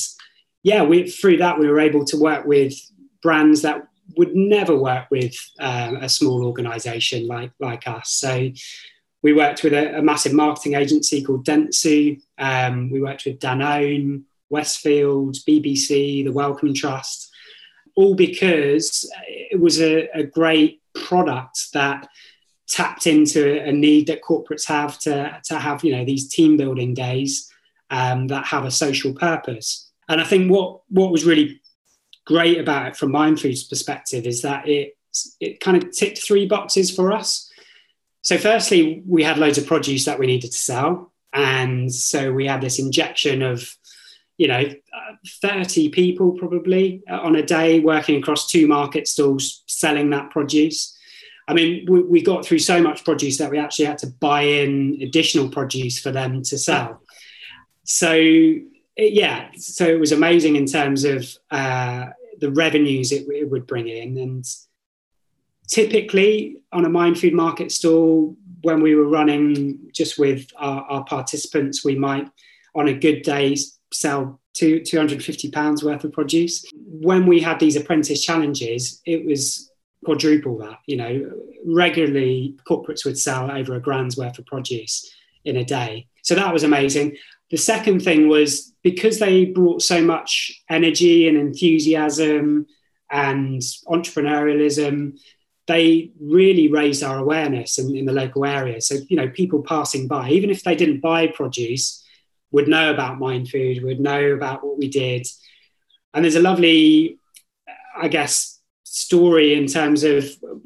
yeah, 0.63 0.83
we, 0.83 1.09
through 1.09 1.37
that 1.37 1.59
we 1.59 1.67
were 1.67 1.79
able 1.79 2.05
to 2.05 2.17
work 2.17 2.45
with 2.45 2.73
brands 3.21 3.61
that 3.61 3.87
would 4.15 4.35
never 4.35 4.75
work 4.75 5.05
with 5.11 5.35
um, 5.59 5.97
a 5.97 6.09
small 6.09 6.45
organisation 6.45 7.27
like 7.27 7.51
like 7.59 7.87
us. 7.87 8.11
So 8.11 8.49
we 9.23 9.33
worked 9.33 9.63
with 9.63 9.73
a, 9.73 9.97
a 9.97 10.01
massive 10.01 10.33
marketing 10.33 10.75
agency 10.75 11.23
called 11.23 11.45
Dentsu. 11.45 12.21
Um, 12.37 12.89
we 12.89 13.01
worked 13.01 13.25
with 13.25 13.39
Danone, 13.39 14.23
Westfield, 14.49 15.35
BBC, 15.47 16.23
the 16.23 16.31
Wellcome 16.31 16.73
Trust, 16.73 17.29
all 17.95 18.15
because 18.15 19.11
it 19.27 19.59
was 19.59 19.81
a, 19.81 20.07
a 20.13 20.23
great 20.23 20.81
product 20.93 21.73
that 21.73 22.07
tapped 22.67 23.07
into 23.07 23.61
a 23.63 23.71
need 23.71 24.07
that 24.07 24.21
corporates 24.21 24.65
have 24.65 24.99
to, 24.99 25.39
to 25.45 25.57
have 25.57 25.83
you 25.83 25.95
know 25.95 26.05
these 26.05 26.27
team 26.27 26.57
building 26.57 26.93
days 26.93 27.51
um, 27.89 28.27
that 28.27 28.45
have 28.45 28.65
a 28.65 28.71
social 28.71 29.13
purpose. 29.13 29.91
And 30.09 30.21
i 30.21 30.23
think 30.23 30.51
what 30.51 30.81
what 30.89 31.11
was 31.11 31.25
really 31.25 31.61
great 32.25 32.59
about 32.59 32.87
it 32.87 32.97
from 32.97 33.11
mindfood's 33.11 33.63
perspective 33.63 34.25
is 34.25 34.41
that 34.41 34.67
it 34.67 34.97
it 35.39 35.59
kind 35.59 35.81
of 35.81 35.91
ticked 35.91 36.21
three 36.21 36.45
boxes 36.45 36.93
for 36.93 37.11
us. 37.11 37.49
So 38.21 38.37
firstly 38.37 39.01
we 39.07 39.23
had 39.23 39.37
loads 39.37 39.57
of 39.57 39.65
produce 39.65 40.05
that 40.05 40.19
we 40.19 40.27
needed 40.27 40.51
to 40.51 40.57
sell. 40.57 41.13
And 41.33 41.91
so 41.91 42.31
we 42.33 42.45
had 42.45 42.61
this 42.61 42.79
injection 42.79 43.41
of 43.41 43.75
you 44.37 44.47
know 44.47 44.69
30 45.41 45.89
people 45.89 46.33
probably 46.33 47.01
on 47.09 47.35
a 47.35 47.43
day 47.43 47.79
working 47.79 48.17
across 48.17 48.47
two 48.47 48.67
market 48.67 49.07
stalls 49.07 49.63
selling 49.67 50.09
that 50.11 50.29
produce 50.29 50.96
I 51.47 51.53
mean, 51.53 51.85
we, 51.89 52.01
we, 52.01 52.21
got 52.21 52.45
through 52.45 52.59
so 52.59 52.81
much 52.81 53.05
produce 53.05 53.37
that 53.37 53.49
we 53.49 53.57
actually 53.57 53.85
had 53.85 53.97
to 53.99 54.07
buy 54.07 54.41
in 54.41 54.99
additional 55.01 55.49
produce 55.49 55.97
for 55.97 56.11
them 56.11 56.43
to 56.43 56.57
sell. 56.57 57.01
So, 57.85 58.13
yeah, 58.97 59.49
so 59.55 59.85
it 59.85 59.99
was 59.99 60.11
amazing 60.11 60.57
in 60.57 60.65
terms 60.65 61.05
of 61.05 61.25
uh, 61.49 62.07
the 62.39 62.51
revenues 62.51 63.13
it, 63.13 63.27
it, 63.29 63.49
would 63.49 63.65
bring 63.65 63.87
in. 63.87 64.17
And 64.17 64.45
typically 65.69 66.57
on 66.73 66.83
a 66.83 66.89
Mindfood 66.89 67.33
market 67.33 67.71
stall, 67.71 68.35
when 68.63 68.81
we 68.81 68.95
were 68.95 69.07
running 69.07 69.89
just 69.93 70.19
with 70.19 70.47
our, 70.57 70.81
our 70.83 71.05
participants, 71.05 71.85
we 71.85 71.95
might, 71.95 72.29
on 72.75 72.89
a 72.89 72.93
good 72.93 73.21
day, 73.21 73.55
sell 73.93 74.41
two, 74.53 74.81
250 74.81 75.51
pounds 75.51 75.83
worth 75.83 76.03
of 76.03 76.11
produce. 76.11 76.65
When 76.75 77.25
we 77.25 77.39
had 77.39 77.59
these 77.59 77.77
apprentice 77.77 78.21
challenges, 78.21 79.01
it 79.05 79.25
was 79.25 79.71
quadruple 80.05 80.57
that. 80.59 80.79
You 80.85 80.97
know, 80.97 81.31
regularly 81.65 82.57
corporates 82.67 83.05
would 83.05 83.17
sell 83.17 83.51
over 83.51 83.75
a 83.75 83.81
grand's 83.81 84.17
worth 84.17 84.39
of 84.39 84.45
produce 84.45 85.11
in 85.45 85.57
a 85.57 85.65
day. 85.65 86.07
So 86.23 86.35
that 86.35 86.53
was 86.53 86.63
amazing. 86.63 87.17
The 87.49 87.57
second 87.57 88.01
thing 88.01 88.27
was 88.27 88.73
because 88.83 89.19
they 89.19 89.45
brought 89.45 89.81
so 89.81 90.01
much 90.03 90.63
energy 90.69 91.27
and 91.27 91.37
enthusiasm 91.37 92.67
and 93.09 93.61
entrepreneurialism, 93.87 95.17
they 95.67 96.11
really 96.19 96.69
raised 96.69 97.03
our 97.03 97.17
awareness 97.17 97.77
in, 97.77 97.95
in 97.95 98.05
the 98.05 98.13
local 98.13 98.45
area. 98.45 98.81
So, 98.81 98.95
you 99.07 99.15
know, 99.17 99.29
people 99.29 99.63
passing 99.63 100.07
by, 100.07 100.29
even 100.29 100.49
if 100.49 100.63
they 100.63 100.75
didn't 100.75 101.01
buy 101.01 101.27
produce, 101.27 102.03
would 102.51 102.67
know 102.67 102.91
about 102.93 103.19
Mind 103.19 103.49
Food, 103.49 103.83
would 103.83 103.99
know 103.99 104.31
about 104.31 104.65
what 104.65 104.77
we 104.77 104.87
did. 104.87 105.27
And 106.13 106.23
there's 106.23 106.35
a 106.35 106.41
lovely, 106.41 107.19
I 107.95 108.07
guess, 108.07 108.56
story 108.93 109.53
in 109.53 109.67
terms 109.67 110.03
of 110.03 110.25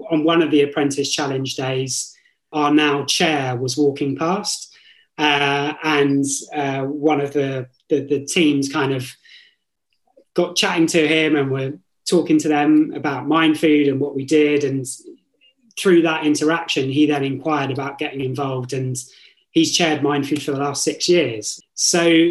on 0.09 0.23
one 0.23 0.41
of 0.41 0.51
the 0.51 0.61
apprentice 0.61 1.11
challenge 1.11 1.55
days 1.55 2.15
our 2.53 2.73
now 2.73 3.05
chair 3.05 3.55
was 3.55 3.77
walking 3.77 4.15
past 4.15 4.75
uh, 5.17 5.73
and 5.83 6.25
uh, 6.53 6.81
one 6.81 7.21
of 7.21 7.33
the, 7.33 7.67
the, 7.89 8.01
the 8.01 8.25
teams 8.25 8.71
kind 8.71 8.93
of 8.93 9.11
got 10.33 10.55
chatting 10.55 10.87
to 10.87 11.07
him 11.07 11.35
and 11.35 11.51
were 11.51 11.73
talking 12.09 12.37
to 12.39 12.47
them 12.47 12.91
about 12.95 13.27
Mindfood 13.27 13.89
and 13.89 13.99
what 13.99 14.15
we 14.15 14.25
did. 14.25 14.63
And 14.63 14.85
through 15.79 16.01
that 16.03 16.25
interaction 16.25 16.89
he 16.89 17.05
then 17.05 17.23
inquired 17.23 17.71
about 17.71 17.97
getting 17.97 18.21
involved 18.21 18.73
and 18.73 18.97
he's 19.51 19.75
chaired 19.75 20.01
Mindfood 20.01 20.41
for 20.41 20.51
the 20.51 20.59
last 20.59 20.83
six 20.83 21.07
years. 21.07 21.61
So 21.75 22.29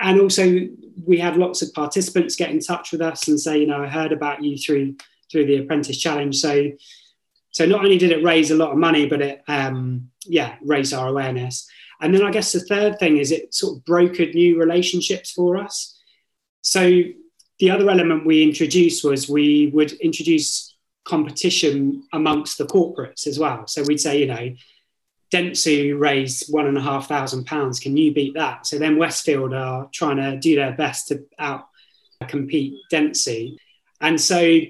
and 0.00 0.20
also 0.20 0.68
we 1.04 1.18
had 1.18 1.36
lots 1.36 1.62
of 1.62 1.72
participants 1.72 2.36
get 2.36 2.50
in 2.50 2.60
touch 2.60 2.92
with 2.92 3.00
us 3.00 3.28
and 3.28 3.40
say 3.40 3.58
you 3.58 3.66
know 3.66 3.82
i 3.82 3.88
heard 3.88 4.12
about 4.12 4.42
you 4.42 4.58
through 4.58 4.94
through 5.32 5.46
the 5.46 5.56
apprentice 5.56 5.98
challenge. 5.98 6.36
So, 6.36 6.70
so 7.50 7.66
not 7.66 7.84
only 7.84 7.98
did 7.98 8.12
it 8.12 8.24
raise 8.24 8.50
a 8.50 8.56
lot 8.56 8.70
of 8.70 8.78
money, 8.78 9.06
but 9.06 9.22
it 9.22 9.42
um, 9.48 10.10
yeah 10.26 10.56
raised 10.62 10.94
our 10.94 11.08
awareness. 11.08 11.66
And 12.00 12.14
then 12.14 12.22
I 12.22 12.30
guess 12.30 12.52
the 12.52 12.60
third 12.60 12.98
thing 12.98 13.16
is 13.16 13.32
it 13.32 13.54
sort 13.54 13.78
of 13.78 13.84
brokered 13.84 14.34
new 14.34 14.58
relationships 14.58 15.32
for 15.32 15.56
us. 15.56 15.98
So 16.60 17.02
the 17.58 17.70
other 17.70 17.88
element 17.88 18.26
we 18.26 18.42
introduced 18.42 19.04
was 19.04 19.28
we 19.28 19.70
would 19.72 19.92
introduce 19.92 20.76
competition 21.04 22.04
amongst 22.12 22.58
the 22.58 22.64
corporates 22.64 23.26
as 23.26 23.38
well. 23.38 23.66
So 23.66 23.84
we'd 23.84 24.00
say, 24.00 24.20
you 24.20 24.26
know, 24.26 24.54
Dentsu 25.32 25.98
raised 25.98 26.52
one 26.52 26.66
and 26.66 26.76
a 26.76 26.82
half 26.82 27.08
thousand 27.08 27.46
pounds. 27.46 27.80
Can 27.80 27.96
you 27.96 28.12
beat 28.12 28.34
that? 28.34 28.66
So 28.66 28.78
then 28.78 28.98
Westfield 28.98 29.54
are 29.54 29.88
trying 29.92 30.16
to 30.16 30.36
do 30.38 30.56
their 30.56 30.72
best 30.72 31.08
to 31.08 31.24
out 31.38 31.66
compete 32.28 32.74
Dentsu. 32.92 33.56
And 34.00 34.20
so 34.20 34.60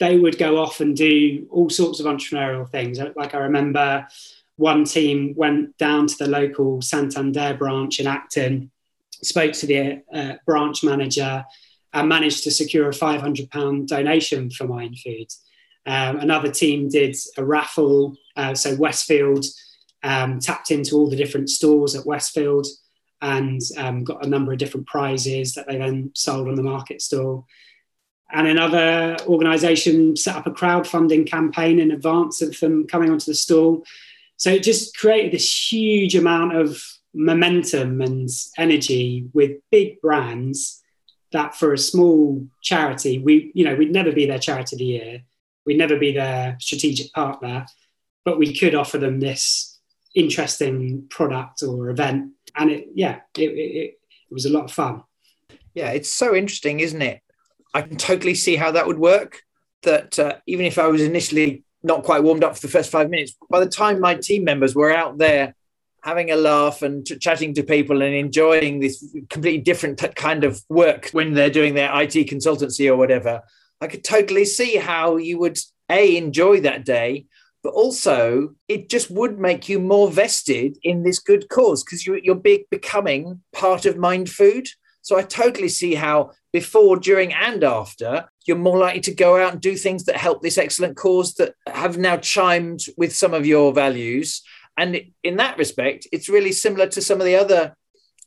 they 0.00 0.18
would 0.18 0.38
go 0.38 0.56
off 0.56 0.80
and 0.80 0.96
do 0.96 1.46
all 1.50 1.70
sorts 1.70 2.00
of 2.00 2.06
entrepreneurial 2.06 2.68
things. 2.68 2.98
Like 3.16 3.34
I 3.34 3.38
remember 3.38 4.06
one 4.56 4.84
team 4.84 5.34
went 5.36 5.76
down 5.76 6.06
to 6.06 6.16
the 6.18 6.28
local 6.28 6.82
Santander 6.82 7.54
branch 7.54 8.00
in 8.00 8.06
Acton, 8.06 8.70
spoke 9.22 9.52
to 9.52 9.66
the 9.66 10.02
uh, 10.12 10.34
branch 10.46 10.82
manager, 10.82 11.44
and 11.92 12.08
managed 12.08 12.44
to 12.44 12.50
secure 12.50 12.88
a 12.88 12.92
£500 12.92 13.86
donation 13.86 14.50
for 14.50 14.66
Mind 14.66 14.98
Food. 14.98 15.26
Um, 15.86 16.18
another 16.18 16.50
team 16.50 16.88
did 16.88 17.16
a 17.36 17.44
raffle. 17.44 18.16
Uh, 18.36 18.54
so 18.54 18.76
Westfield 18.76 19.44
um, 20.02 20.38
tapped 20.38 20.70
into 20.70 20.96
all 20.96 21.10
the 21.10 21.16
different 21.16 21.50
stores 21.50 21.94
at 21.94 22.06
Westfield 22.06 22.66
and 23.20 23.60
um, 23.76 24.04
got 24.04 24.24
a 24.24 24.28
number 24.28 24.52
of 24.52 24.58
different 24.58 24.86
prizes 24.86 25.52
that 25.54 25.66
they 25.66 25.76
then 25.76 26.10
sold 26.14 26.48
on 26.48 26.54
the 26.54 26.62
market 26.62 27.02
stall 27.02 27.46
and 28.32 28.46
another 28.46 29.16
organisation 29.26 30.16
set 30.16 30.36
up 30.36 30.46
a 30.46 30.50
crowdfunding 30.50 31.26
campaign 31.26 31.78
in 31.78 31.90
advance 31.90 32.42
of 32.42 32.58
them 32.60 32.86
coming 32.86 33.10
onto 33.10 33.26
the 33.26 33.34
stall. 33.34 33.84
So 34.36 34.50
it 34.50 34.62
just 34.62 34.96
created 34.96 35.32
this 35.32 35.72
huge 35.72 36.14
amount 36.14 36.56
of 36.56 36.82
momentum 37.12 38.00
and 38.00 38.28
energy 38.56 39.28
with 39.32 39.58
big 39.70 40.00
brands 40.00 40.82
that 41.32 41.54
for 41.54 41.72
a 41.72 41.78
small 41.78 42.46
charity, 42.62 43.18
we, 43.18 43.52
you 43.54 43.64
know, 43.64 43.74
we'd 43.74 43.92
never 43.92 44.12
be 44.12 44.26
their 44.26 44.38
charity 44.38 44.76
of 44.76 44.78
the 44.78 44.84
year, 44.84 45.22
we'd 45.66 45.78
never 45.78 45.96
be 45.96 46.12
their 46.12 46.56
strategic 46.60 47.12
partner, 47.12 47.66
but 48.24 48.38
we 48.38 48.56
could 48.56 48.74
offer 48.74 48.98
them 48.98 49.20
this 49.20 49.78
interesting 50.14 51.06
product 51.08 51.62
or 51.62 51.90
event. 51.90 52.32
And 52.56 52.70
it, 52.70 52.88
yeah, 52.94 53.20
it, 53.36 53.50
it, 53.50 53.76
it 53.76 53.98
was 54.30 54.46
a 54.46 54.50
lot 54.50 54.64
of 54.64 54.72
fun. 54.72 55.02
Yeah, 55.74 55.90
it's 55.90 56.12
so 56.12 56.34
interesting, 56.34 56.80
isn't 56.80 57.02
it? 57.02 57.22
I 57.74 57.82
can 57.82 57.96
totally 57.96 58.34
see 58.34 58.56
how 58.56 58.72
that 58.72 58.86
would 58.86 58.98
work. 58.98 59.42
That 59.82 60.18
uh, 60.18 60.36
even 60.46 60.66
if 60.66 60.78
I 60.78 60.88
was 60.88 61.00
initially 61.00 61.64
not 61.82 62.02
quite 62.02 62.22
warmed 62.22 62.44
up 62.44 62.54
for 62.54 62.60
the 62.60 62.72
first 62.72 62.90
five 62.90 63.08
minutes, 63.08 63.36
by 63.48 63.60
the 63.60 63.70
time 63.70 64.00
my 64.00 64.14
team 64.14 64.44
members 64.44 64.74
were 64.74 64.90
out 64.90 65.18
there 65.18 65.54
having 66.02 66.30
a 66.30 66.36
laugh 66.36 66.82
and 66.82 67.06
chatting 67.20 67.54
to 67.54 67.62
people 67.62 68.02
and 68.02 68.14
enjoying 68.14 68.80
this 68.80 69.04
completely 69.28 69.60
different 69.60 69.98
t- 69.98 70.08
kind 70.08 70.44
of 70.44 70.62
work 70.68 71.10
when 71.12 71.34
they're 71.34 71.50
doing 71.50 71.74
their 71.74 71.90
IT 72.00 72.14
consultancy 72.28 72.88
or 72.88 72.96
whatever, 72.96 73.42
I 73.80 73.86
could 73.86 74.04
totally 74.04 74.44
see 74.44 74.76
how 74.76 75.16
you 75.16 75.38
would 75.38 75.58
a 75.90 76.16
enjoy 76.16 76.60
that 76.60 76.84
day, 76.84 77.26
but 77.62 77.72
also 77.72 78.54
it 78.68 78.88
just 78.88 79.10
would 79.10 79.38
make 79.38 79.68
you 79.68 79.78
more 79.78 80.10
vested 80.10 80.78
in 80.82 81.02
this 81.02 81.18
good 81.18 81.48
cause 81.48 81.82
because 81.82 82.06
you, 82.06 82.18
you're 82.22 82.34
big 82.34 82.62
becoming 82.70 83.42
part 83.52 83.84
of 83.84 83.96
Mind 83.96 84.30
Food. 84.30 84.68
So 85.02 85.16
I 85.16 85.22
totally 85.22 85.68
see 85.68 85.94
how 85.94 86.32
before, 86.52 86.96
during, 86.96 87.32
and 87.32 87.62
after, 87.62 88.28
you're 88.46 88.56
more 88.56 88.78
likely 88.78 89.00
to 89.02 89.14
go 89.14 89.36
out 89.36 89.52
and 89.52 89.60
do 89.60 89.76
things 89.76 90.04
that 90.04 90.16
help 90.16 90.42
this 90.42 90.58
excellent 90.58 90.96
cause 90.96 91.34
that 91.34 91.54
have 91.66 91.98
now 91.98 92.16
chimed 92.16 92.80
with 92.96 93.14
some 93.14 93.34
of 93.34 93.46
your 93.46 93.72
values. 93.72 94.42
And 94.76 95.00
in 95.22 95.36
that 95.36 95.58
respect, 95.58 96.06
it's 96.12 96.28
really 96.28 96.52
similar 96.52 96.86
to 96.88 97.02
some 97.02 97.20
of 97.20 97.26
the 97.26 97.36
other 97.36 97.76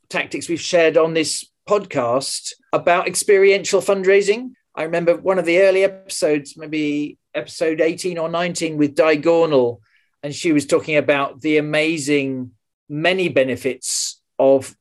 tactics 0.09 0.47
we've 0.47 0.61
shared 0.61 0.97
on 0.97 1.13
this 1.13 1.45
podcast 1.67 2.53
about 2.71 3.07
experiential 3.07 3.81
fundraising. 3.81 4.51
I 4.75 4.83
remember 4.83 5.17
one 5.17 5.39
of 5.39 5.45
the 5.45 5.61
early 5.61 5.83
episodes, 5.83 6.57
maybe 6.57 7.17
episode 7.33 7.81
18 7.81 8.17
or 8.17 8.29
19 8.29 8.77
with 8.77 8.95
Di 8.95 9.17
Gornall, 9.17 9.79
and 10.21 10.33
she 10.33 10.51
was 10.53 10.65
talking 10.65 10.95
about 10.95 11.41
the 11.41 11.57
amazing 11.57 12.51
many 12.89 13.29
benefits 13.29 14.21
of 14.39 14.75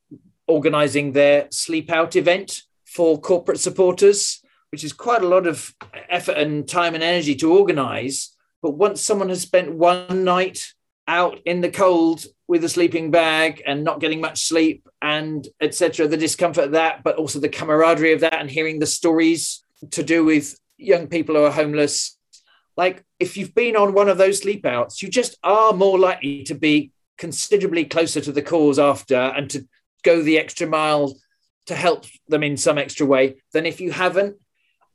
organizing 0.52 1.12
their 1.12 1.48
sleep 1.50 1.90
out 1.90 2.14
event 2.16 2.62
for 2.84 3.20
corporate 3.20 3.60
supporters, 3.60 4.42
which 4.70 4.84
is 4.84 4.92
quite 4.92 5.22
a 5.22 5.28
lot 5.28 5.46
of 5.46 5.74
effort 6.08 6.36
and 6.36 6.68
time 6.68 6.94
and 6.94 7.02
energy 7.02 7.34
to 7.36 7.52
organize. 7.52 8.36
But 8.60 8.76
once 8.76 9.00
someone 9.00 9.30
has 9.30 9.42
spent 9.42 9.72
one 9.72 10.24
night 10.24 10.72
out 11.08 11.38
in 11.44 11.60
the 11.60 11.70
cold 11.70 12.24
with 12.46 12.64
a 12.64 12.68
sleeping 12.68 13.10
bag 13.10 13.62
and 13.66 13.82
not 13.82 14.00
getting 14.00 14.20
much 14.20 14.46
sleep 14.46 14.88
and 15.00 15.48
etc 15.60 16.06
the 16.06 16.16
discomfort 16.16 16.66
of 16.66 16.70
that 16.72 17.02
but 17.02 17.16
also 17.16 17.40
the 17.40 17.48
camaraderie 17.48 18.12
of 18.12 18.20
that 18.20 18.40
and 18.40 18.50
hearing 18.50 18.78
the 18.78 18.86
stories 18.86 19.64
to 19.90 20.02
do 20.02 20.24
with 20.24 20.56
young 20.78 21.08
people 21.08 21.34
who 21.34 21.42
are 21.42 21.50
homeless 21.50 22.16
like 22.76 23.04
if 23.18 23.36
you've 23.36 23.54
been 23.54 23.74
on 23.74 23.94
one 23.94 24.08
of 24.08 24.16
those 24.16 24.38
sleep 24.38 24.64
outs 24.64 25.02
you 25.02 25.08
just 25.08 25.36
are 25.42 25.72
more 25.72 25.98
likely 25.98 26.44
to 26.44 26.54
be 26.54 26.92
considerably 27.18 27.84
closer 27.84 28.20
to 28.20 28.32
the 28.32 28.42
cause 28.42 28.78
after 28.78 29.16
and 29.16 29.50
to 29.50 29.66
go 30.02 30.22
the 30.22 30.38
extra 30.38 30.66
mile 30.66 31.14
to 31.66 31.74
help 31.74 32.06
them 32.28 32.42
in 32.42 32.56
some 32.56 32.78
extra 32.78 33.06
way 33.06 33.36
than 33.52 33.66
if 33.66 33.80
you 33.80 33.92
haven't. 33.92 34.36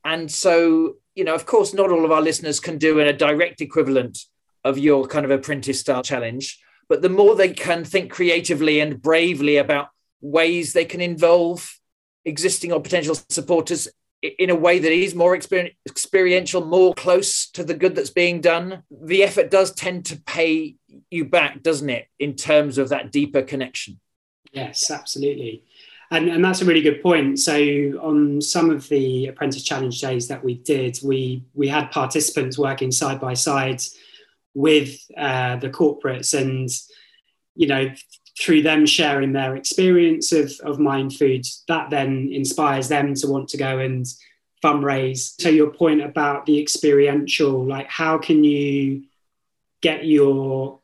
And 0.03 0.31
so, 0.31 0.95
you 1.15 1.23
know, 1.23 1.35
of 1.35 1.45
course, 1.45 1.73
not 1.73 1.91
all 1.91 2.05
of 2.05 2.11
our 2.11 2.21
listeners 2.21 2.59
can 2.59 2.77
do 2.77 2.99
a 2.99 3.13
direct 3.13 3.61
equivalent 3.61 4.19
of 4.63 4.77
your 4.77 5.07
kind 5.07 5.25
of 5.25 5.31
apprentice 5.31 5.79
style 5.79 6.03
challenge, 6.03 6.59
but 6.89 7.01
the 7.01 7.09
more 7.09 7.35
they 7.35 7.49
can 7.49 7.83
think 7.83 8.11
creatively 8.11 8.79
and 8.79 9.01
bravely 9.01 9.57
about 9.57 9.89
ways 10.21 10.73
they 10.73 10.85
can 10.85 11.01
involve 11.01 11.79
existing 12.25 12.73
or 12.73 12.81
potential 12.81 13.15
supporters 13.29 13.87
in 14.21 14.49
a 14.49 14.55
way 14.55 14.79
that 14.79 14.91
is 14.91 15.13
more 15.13 15.35
experiential, 15.35 16.65
more 16.65 16.93
close 16.95 17.49
to 17.51 17.63
the 17.63 17.75
good 17.75 17.95
that's 17.95 18.09
being 18.09 18.41
done, 18.41 18.83
the 18.89 19.23
effort 19.23 19.51
does 19.51 19.71
tend 19.71 20.05
to 20.05 20.19
pay 20.23 20.75
you 21.11 21.23
back, 21.23 21.61
doesn't 21.61 21.89
it, 21.89 22.07
in 22.19 22.35
terms 22.35 22.77
of 22.77 22.89
that 22.89 23.11
deeper 23.11 23.41
connection? 23.41 23.99
Yes, 24.51 24.89
absolutely. 24.89 25.63
And, 26.09 26.29
and 26.29 26.43
that's 26.43 26.61
a 26.61 26.65
really 26.65 26.81
good 26.81 27.01
point. 27.01 27.39
So 27.39 27.53
on 28.01 28.41
some 28.41 28.69
of 28.69 28.87
the 28.87 29.27
apprentice 29.27 29.63
challenge 29.63 29.99
days 29.99 30.27
that 30.29 30.43
we 30.43 30.55
did, 30.55 30.99
we 31.03 31.43
we 31.53 31.67
had 31.67 31.91
participants 31.91 32.57
working 32.57 32.91
side 32.91 33.19
by 33.19 33.33
side 33.33 33.81
with 34.53 34.99
uh, 35.17 35.57
the 35.57 35.69
corporates, 35.69 36.33
and 36.37 36.69
you 37.55 37.67
know 37.67 37.93
through 38.39 38.61
them 38.61 38.85
sharing 38.85 39.33
their 39.33 39.55
experience 39.57 40.31
of 40.31 40.51
of 40.63 40.79
mind 40.79 41.13
food, 41.13 41.45
that 41.67 41.89
then 41.89 42.29
inspires 42.31 42.87
them 42.87 43.13
to 43.15 43.27
want 43.27 43.49
to 43.49 43.57
go 43.57 43.79
and 43.79 44.05
fundraise. 44.63 45.33
So 45.41 45.49
your 45.49 45.71
point 45.71 46.01
about 46.01 46.45
the 46.45 46.59
experiential, 46.59 47.65
like 47.65 47.87
how 47.87 48.17
can 48.17 48.45
you 48.45 49.03
get 49.81 50.05
your 50.05 50.79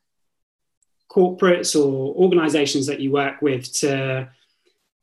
corporates 1.13 1.76
or 1.76 2.15
organizations 2.15 2.88
that 2.88 2.99
you 2.99 3.12
work 3.12 3.41
with 3.41 3.71
to 3.73 4.30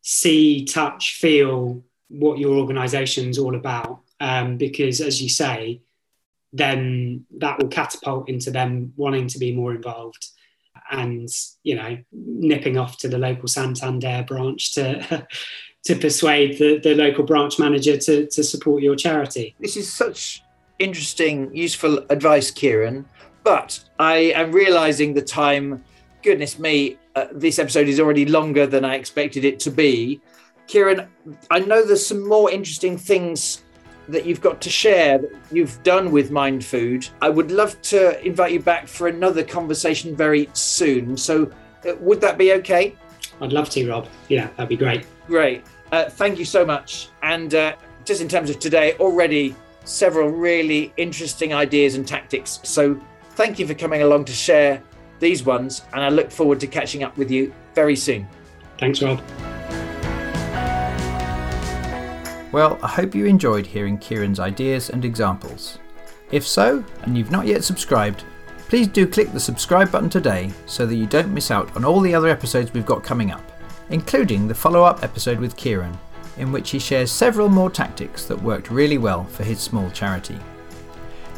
see, 0.03 0.65
touch, 0.65 1.15
feel 1.15 1.85
what 2.09 2.39
your 2.39 2.57
organization's 2.57 3.39
all 3.39 3.55
about. 3.55 4.01
Um, 4.19 4.57
because 4.57 5.01
as 5.01 5.23
you 5.23 5.29
say, 5.29 5.83
then 6.53 7.25
that 7.39 7.59
will 7.59 7.69
catapult 7.69 8.29
into 8.29 8.51
them 8.51 8.93
wanting 8.97 9.29
to 9.29 9.39
be 9.39 9.55
more 9.55 9.73
involved 9.73 10.27
and 10.91 11.29
you 11.63 11.77
know 11.77 11.97
nipping 12.13 12.77
off 12.77 12.97
to 12.99 13.09
the 13.09 13.19
local 13.19 13.47
Santander 13.47 14.25
branch 14.27 14.73
to 14.75 15.27
to 15.85 15.97
persuade 15.97 16.59
the, 16.59 16.79
the 16.79 16.95
local 16.95 17.25
branch 17.25 17.59
manager 17.59 17.97
to, 17.97 18.27
to 18.27 18.45
support 18.45 18.83
your 18.83 18.97
charity. 18.97 19.55
This 19.61 19.77
is 19.77 19.91
such 19.91 20.43
interesting, 20.79 21.55
useful 21.57 22.05
advice, 22.11 22.51
Kieran. 22.51 23.07
But 23.45 23.83
I 23.99 24.33
am 24.35 24.53
realizing 24.53 25.15
the 25.15 25.23
time, 25.23 25.83
goodness 26.23 26.59
me, 26.59 26.99
uh, 27.17 27.27
this 27.33 27.59
episode 27.59 27.89
is 27.89 28.01
already 28.01 28.27
longer 28.27 28.67
than 28.67 28.85
I 28.85 28.95
expected 28.95 29.45
it 29.45 29.61
to 29.61 29.71
be. 29.71 30.21
Kieran, 30.67 31.09
I 31.51 31.59
know 31.61 31.85
there's 31.85 32.07
some 32.07 32.27
more 32.29 32.51
interesting 32.51 32.97
things 32.97 33.63
that 34.09 34.27
you've 34.27 34.41
got 34.41 34.61
to 34.63 34.71
share 34.71 35.19
that 35.19 35.31
you've 35.51 35.83
done 35.83 36.11
with 36.11 36.31
Mind 36.31 36.65
Food. 36.65 37.09
I 37.21 37.29
would 37.29 37.51
love 37.51 37.81
to 37.83 38.25
invite 38.25 38.53
you 38.53 38.61
back 38.61 38.89
for 38.89 39.09
another 39.09 39.43
conversation 39.43 40.17
very 40.17 40.49
soon. 40.53 41.17
So, 41.17 41.51
uh, 41.89 41.95
would 42.01 42.21
that 42.21 42.39
be 42.39 42.53
okay? 42.55 42.95
I'd 43.41 43.53
love 43.53 43.71
to, 43.71 43.89
Rob. 43.89 44.09
Yeah, 44.29 44.49
that'd 44.57 44.69
be 44.69 44.77
great. 44.77 45.07
Great. 45.27 45.65
Uh, 45.93 46.09
thank 46.09 46.39
you 46.39 46.45
so 46.45 46.65
much. 46.65 47.09
And 47.23 47.55
uh, 47.55 47.77
just 48.05 48.21
in 48.21 48.29
terms 48.29 48.51
of 48.51 48.59
today, 48.59 48.95
already 48.95 49.55
several 49.85 50.29
really 50.29 50.93
interesting 50.97 51.55
ideas 51.55 51.95
and 51.95 52.07
tactics. 52.07 52.61
So, 52.65 53.01
thank 53.31 53.59
you 53.59 53.67
for 53.67 53.75
coming 53.75 54.03
along 54.03 54.27
to 54.27 54.33
share 54.33 54.83
these 55.21 55.45
ones, 55.45 55.83
and 55.93 56.03
I 56.03 56.09
look 56.09 56.31
forward 56.31 56.59
to 56.61 56.67
catching 56.67 57.05
up 57.05 57.17
with 57.17 57.31
you 57.31 57.55
very 57.75 57.97
soon. 57.97 58.27
Thanks, 58.79 59.03
Rob. 59.03 59.21
Well, 62.53 62.81
I 62.83 62.89
hope 62.89 63.15
you 63.15 63.27
enjoyed 63.27 63.67
hearing 63.67 63.97
Kieran's 63.99 64.41
ideas 64.41 64.91
and 64.91 65.05
examples. 65.05 65.79
If 66.33 66.47
so, 66.47 66.85
and 67.03 67.17
you've 67.17 67.31
not 67.31 67.47
yet 67.47 67.63
subscribed, 67.63 68.25
please 68.69 68.89
do 68.89 69.07
click 69.07 69.33
the 69.33 69.39
subscribe 69.39 69.93
button 69.93 70.11
today 70.11 70.51
so 70.67 70.85
that 70.87 70.97
you 70.97 71.07
don't 71.07 71.33
miss 71.33 71.51
out 71.51 71.75
on 71.77 71.85
all 71.85 72.01
the 72.01 72.15
other 72.15 72.29
episodes 72.29 72.73
we've 72.73 72.87
got 72.87 73.05
coming 73.05 73.31
up, 73.31 73.43
including 73.91 74.49
the 74.49 74.55
follow 74.55 74.83
up 74.83 75.05
episode 75.05 75.39
with 75.39 75.57
Kieran, 75.57 75.97
in 76.39 76.51
which 76.51 76.71
he 76.71 76.79
shares 76.79 77.13
several 77.13 77.49
more 77.49 77.71
tactics 77.71 78.25
that 78.27 78.43
worked 78.43 78.71
really 78.71 78.99
well 78.99 79.25
for 79.25 79.45
his 79.45 79.61
small 79.61 79.91
charity. 79.91 80.39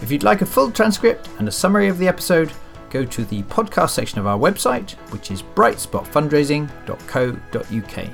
If 0.01 0.11
you'd 0.11 0.23
like 0.23 0.41
a 0.41 0.47
full 0.47 0.71
transcript 0.71 1.29
and 1.39 1.47
a 1.47 1.53
summary 1.53 1.89
of 1.89 1.99
the 1.99 2.09
episode, 2.09 2.53
go 2.93 3.05
to 3.05 3.25
the 3.25 3.43
podcast 3.45 3.91
section 3.91 4.19
of 4.19 4.27
our 4.27 4.39
website, 4.39 4.91
which 5.11 5.31
is 5.31 5.43
brightspotfundraising.co.uk. 5.43 8.11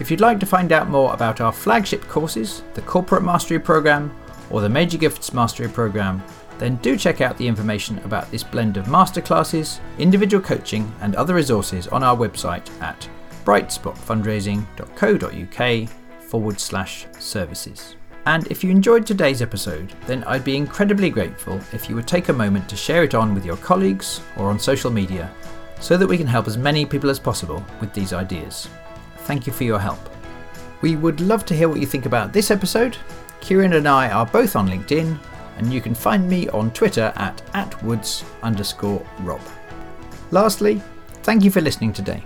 If 0.00 0.10
you'd 0.10 0.20
like 0.20 0.40
to 0.40 0.46
find 0.46 0.72
out 0.72 0.88
more 0.88 1.12
about 1.12 1.40
our 1.40 1.52
flagship 1.52 2.08
courses, 2.08 2.62
the 2.74 2.82
Corporate 2.82 3.22
Mastery 3.22 3.60
Programme 3.60 4.12
or 4.50 4.60
the 4.60 4.68
Major 4.68 4.98
Gifts 4.98 5.32
Mastery 5.32 5.68
Programme, 5.68 6.20
then 6.58 6.74
do 6.76 6.96
check 6.96 7.20
out 7.20 7.36
the 7.38 7.46
information 7.46 7.98
about 7.98 8.28
this 8.30 8.42
blend 8.42 8.76
of 8.76 8.86
masterclasses, 8.86 9.78
individual 9.98 10.42
coaching, 10.42 10.92
and 11.00 11.14
other 11.14 11.34
resources 11.34 11.86
on 11.88 12.02
our 12.02 12.16
website 12.16 12.68
at 12.80 13.08
brightspotfundraising.co.uk 13.44 15.88
forward 16.22 16.60
slash 16.60 17.06
services. 17.18 17.96
And 18.26 18.46
if 18.48 18.62
you 18.62 18.70
enjoyed 18.70 19.04
today's 19.04 19.42
episode, 19.42 19.92
then 20.06 20.22
I'd 20.24 20.44
be 20.44 20.56
incredibly 20.56 21.10
grateful 21.10 21.60
if 21.72 21.88
you 21.88 21.96
would 21.96 22.06
take 22.06 22.28
a 22.28 22.32
moment 22.32 22.68
to 22.68 22.76
share 22.76 23.02
it 23.02 23.14
on 23.14 23.34
with 23.34 23.44
your 23.44 23.56
colleagues 23.56 24.20
or 24.36 24.48
on 24.48 24.60
social 24.60 24.90
media 24.90 25.30
so 25.80 25.96
that 25.96 26.06
we 26.06 26.16
can 26.16 26.28
help 26.28 26.46
as 26.46 26.56
many 26.56 26.86
people 26.86 27.10
as 27.10 27.18
possible 27.18 27.64
with 27.80 27.92
these 27.92 28.12
ideas. 28.12 28.68
Thank 29.18 29.46
you 29.46 29.52
for 29.52 29.64
your 29.64 29.80
help. 29.80 29.98
We 30.82 30.94
would 30.94 31.20
love 31.20 31.44
to 31.46 31.54
hear 31.54 31.68
what 31.68 31.80
you 31.80 31.86
think 31.86 32.06
about 32.06 32.32
this 32.32 32.52
episode. 32.52 32.96
Kieran 33.40 33.72
and 33.72 33.88
I 33.88 34.10
are 34.10 34.26
both 34.26 34.54
on 34.54 34.68
LinkedIn, 34.68 35.18
and 35.58 35.72
you 35.72 35.80
can 35.80 35.94
find 35.94 36.28
me 36.28 36.48
on 36.50 36.70
Twitter 36.70 37.12
at 37.16 37.42
atwoods 37.54 38.24
underscore 38.42 39.04
rob. 39.20 39.40
Lastly, 40.30 40.80
thank 41.24 41.42
you 41.42 41.50
for 41.50 41.60
listening 41.60 41.92
today. 41.92 42.22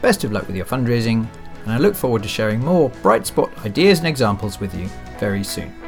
Best 0.00 0.24
of 0.24 0.32
luck 0.32 0.46
with 0.46 0.56
your 0.56 0.64
fundraising, 0.64 1.26
and 1.64 1.72
I 1.72 1.78
look 1.78 1.94
forward 1.94 2.22
to 2.22 2.28
sharing 2.28 2.60
more 2.60 2.90
bright 3.02 3.26
spot 3.26 3.50
ideas 3.64 3.98
and 3.98 4.08
examples 4.08 4.60
with 4.60 4.74
you 4.74 4.88
very 5.18 5.44
soon. 5.44 5.87